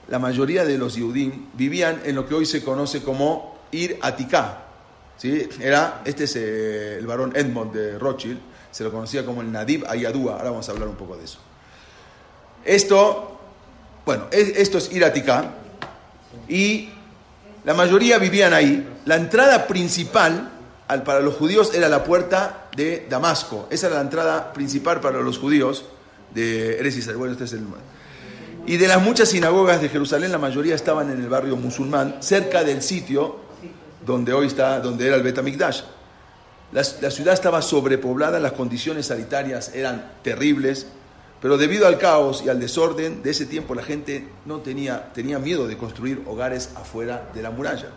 [0.10, 4.66] la mayoría de los Yehudim vivían en lo que hoy se conoce como Ir Atika.
[5.18, 5.48] ¿sí?
[5.60, 8.40] Era, este es eh, el varón Edmond de Rothschild,
[8.72, 10.34] se lo conocía como el Nadib Ayadúa.
[10.34, 11.40] Ahora vamos a hablar un poco de eso.
[12.64, 13.40] Esto,
[14.06, 15.56] bueno, esto es Ir Atika.
[16.48, 16.90] Y
[17.68, 18.88] la mayoría vivían ahí.
[19.04, 20.52] La entrada principal
[20.88, 23.68] para los judíos era la puerta de Damasco.
[23.70, 25.84] Esa era la entrada principal para los judíos
[26.34, 27.18] de Eres Israel.
[27.18, 27.66] Bueno, este es el...
[28.68, 32.64] Y de las muchas sinagogas de Jerusalén, la mayoría estaban en el barrio musulmán, cerca
[32.64, 33.36] del sitio
[34.06, 35.82] donde hoy está, donde era el Betamikdash.
[36.72, 40.88] La, la ciudad estaba sobrepoblada, las condiciones sanitarias eran terribles,
[41.42, 45.38] pero debido al caos y al desorden de ese tiempo, la gente no tenía, tenía
[45.38, 47.90] miedo de construir hogares afuera de la muralla.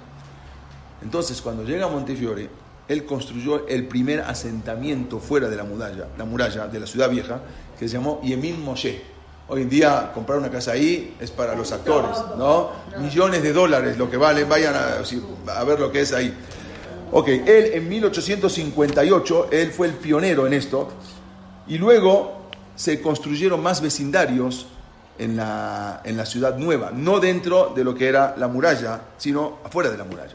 [1.03, 2.51] Entonces, cuando llega a Montefiore,
[2.87, 7.41] él construyó el primer asentamiento fuera de la muralla, la muralla de la ciudad vieja,
[7.79, 9.01] que se llamó Yemin Moshe.
[9.49, 12.71] Hoy en día comprar una casa ahí es para los actores, ¿no?
[12.99, 16.35] Millones de dólares lo que vale, vayan a, ver lo que es ahí.
[17.13, 20.89] Ok, él en 1858, él fue el pionero en esto,
[21.67, 22.40] y luego
[22.81, 24.67] se construyeron más vecindarios
[25.19, 29.59] en la, en la ciudad nueva, no dentro de lo que era la muralla, sino
[29.63, 30.33] afuera de la muralla.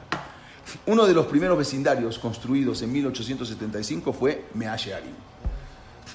[0.86, 5.16] Uno de los primeros vecindarios construidos en 1875 fue Meashearim.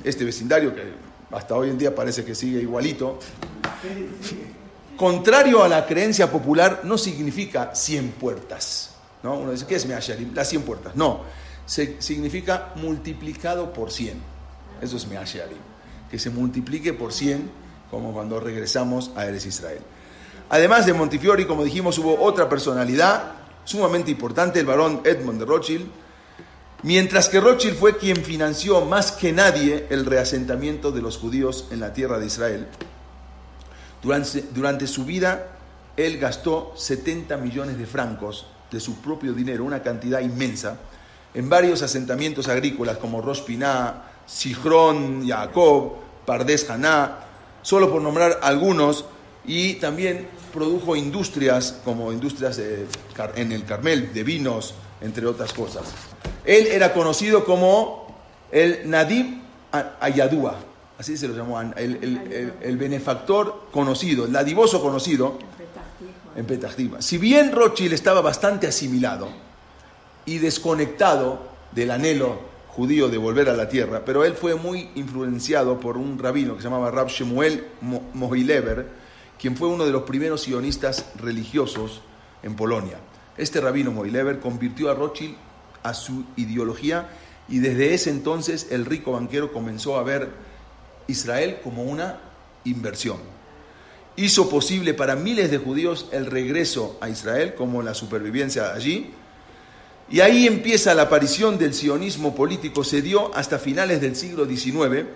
[0.05, 0.93] Este vecindario, que
[1.33, 3.19] hasta hoy en día parece que sigue igualito,
[4.97, 8.95] contrario a la creencia popular, no significa 100 puertas.
[9.25, 9.35] ¿no?
[9.35, 10.33] Uno dice, ¿qué es Meashearim?
[10.33, 10.95] Las 100 puertas.
[10.95, 11.23] No,
[11.67, 14.17] significa multiplicado por 100.
[14.81, 15.70] Eso es Meashearim.
[16.11, 17.51] Que se multiplique por 100,
[17.91, 19.81] como cuando regresamos a Eres Israel.
[20.49, 23.35] Además de Montifiori, como dijimos, hubo otra personalidad
[23.65, 25.87] sumamente importante, el varón Edmond de Rothschild,
[26.83, 31.81] mientras que Rothschild fue quien financió más que nadie el reasentamiento de los judíos en
[31.81, 32.67] la tierra de Israel.
[34.03, 35.59] Durante, durante su vida,
[35.97, 40.79] él gastó 70 millones de francos de su propio dinero, una cantidad inmensa,
[41.35, 47.19] en varios asentamientos agrícolas como Rosh Piná, Sijrón, Jacob, Pardes Haná,
[47.63, 49.05] solo por nombrar algunos,
[49.45, 52.61] y también produjo industrias como industrias
[53.35, 55.85] en el Carmel, de vinos, entre otras cosas.
[56.45, 58.17] Él era conocido como
[58.51, 59.41] el Nadib
[59.73, 60.57] Ayadúa,
[60.99, 65.39] así se lo llamó, el, benefactor conocido, el nadivoso conocido
[66.37, 67.03] en Petahtiva.
[67.03, 69.29] Si bien Rothschild estaba bastante asimilado
[70.27, 75.81] y desconectado del anhelo judío de volver a la tierra, pero él fue muy influenciado
[75.81, 77.67] por un rabino que se llamaba Rab Shemuel
[78.15, 78.87] Mohilever,
[79.39, 82.03] quien fue uno de los primeros sionistas religiosos
[82.43, 82.99] en Polonia.
[83.37, 85.35] Este rabino Mohilever convirtió a Rothschild
[85.83, 87.09] a su ideología
[87.49, 90.29] y desde ese entonces el rico banquero comenzó a ver
[91.09, 92.21] Israel como una
[92.65, 93.19] inversión.
[94.17, 99.13] Hizo posible para miles de judíos el regreso a Israel como la supervivencia allí
[100.11, 105.07] y ahí empieza la aparición del sionismo político, se dio hasta finales del siglo XIX,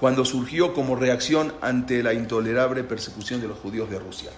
[0.00, 4.30] cuando surgió como reacción ante la intolerable persecución de los judíos de Rusia.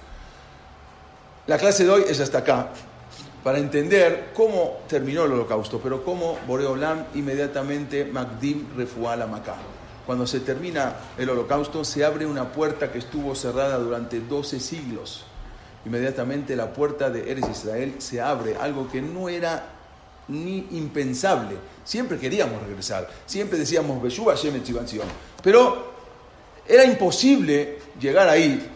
[1.46, 2.68] La clase de hoy es hasta acá,
[3.42, 9.56] para entender cómo terminó el holocausto, pero cómo Boreolam inmediatamente Magdim refuá la Macá.
[10.04, 15.24] Cuando se termina el holocausto, se abre una puerta que estuvo cerrada durante 12 siglos
[15.84, 19.74] inmediatamente la puerta de Eres Israel se abre, algo que no era
[20.28, 21.56] ni impensable.
[21.84, 24.62] Siempre queríamos regresar, siempre decíamos Beshuba Shem
[25.42, 25.92] pero
[26.66, 28.70] era imposible llegar ahí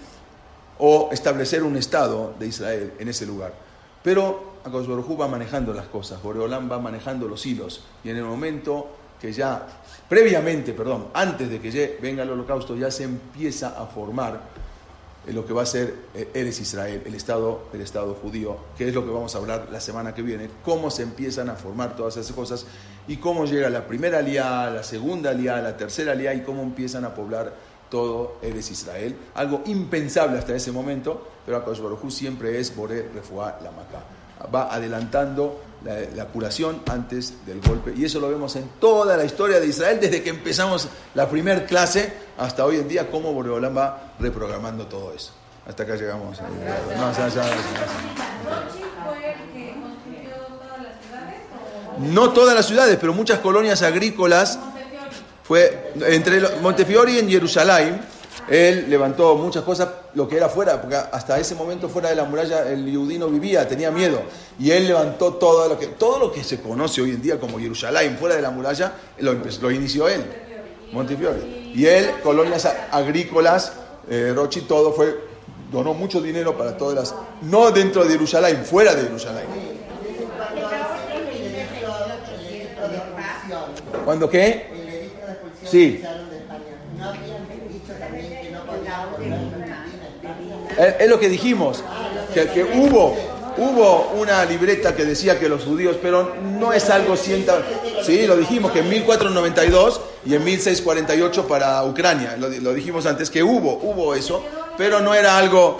[0.78, 3.52] o establecer un estado de Israel en ese lugar.
[4.02, 8.88] Pero Akash va manejando las cosas, Boreolam va manejando los hilos y en el momento
[9.20, 9.66] que ya,
[10.08, 14.40] previamente, perdón, antes de que venga el holocausto, ya se empieza a formar
[15.26, 18.94] lo que va a ser eh, Eres Israel, el Estado, el Estado judío, que es
[18.94, 22.16] lo que vamos a hablar la semana que viene, cómo se empiezan a formar todas
[22.16, 22.66] esas cosas
[23.06, 27.04] y cómo llega la primera aliada, la segunda aliada, la tercera aliada y cómo empiezan
[27.04, 27.54] a poblar
[27.88, 29.14] todo Eres Israel.
[29.34, 34.02] Algo impensable hasta ese momento, pero Akash Baruj siempre es Boré Refuá la Macá.
[34.52, 37.92] Va adelantando la, curación antes del golpe.
[37.96, 41.64] Y eso lo vemos en toda la historia de Israel, desde que empezamos la primera
[41.66, 45.32] clase hasta hoy en día, cómo Boreolam va reprogramando todo eso.
[45.66, 46.38] Hasta acá llegamos.
[51.98, 54.58] No todas las ciudades, pero muchas colonias agrícolas.
[55.44, 58.00] Fue entre Montefiori y Jerusalén
[58.48, 62.24] él levantó muchas cosas, lo que era fuera, porque hasta ese momento fuera de la
[62.24, 64.22] muralla el judío vivía, tenía miedo.
[64.58, 67.58] Y él levantó todo lo que, todo lo que se conoce hoy en día como
[67.58, 70.24] Jerusalén, fuera de la muralla, lo, lo inició él,
[70.92, 71.40] Montefiore.
[71.74, 73.72] Y él, colonias agrícolas,
[74.08, 75.16] eh, Rochi, todo fue,
[75.70, 79.44] donó mucho dinero para todas las, no dentro de Jerusalén, fuera de Jerusalén.
[84.04, 84.66] ¿Cuándo qué?
[85.64, 86.02] Sí.
[90.78, 91.82] Es, lo que dijimos,
[92.34, 93.16] que, que, hubo,
[93.56, 97.62] hubo una libreta que decía que los judíos, pero no es algo sienta.
[98.04, 103.42] Sí, lo dijimos, que en 1492 y en 1648 para Ucrania, lo, dijimos antes, que
[103.42, 104.44] hubo, hubo eso,
[104.76, 105.78] pero no era algo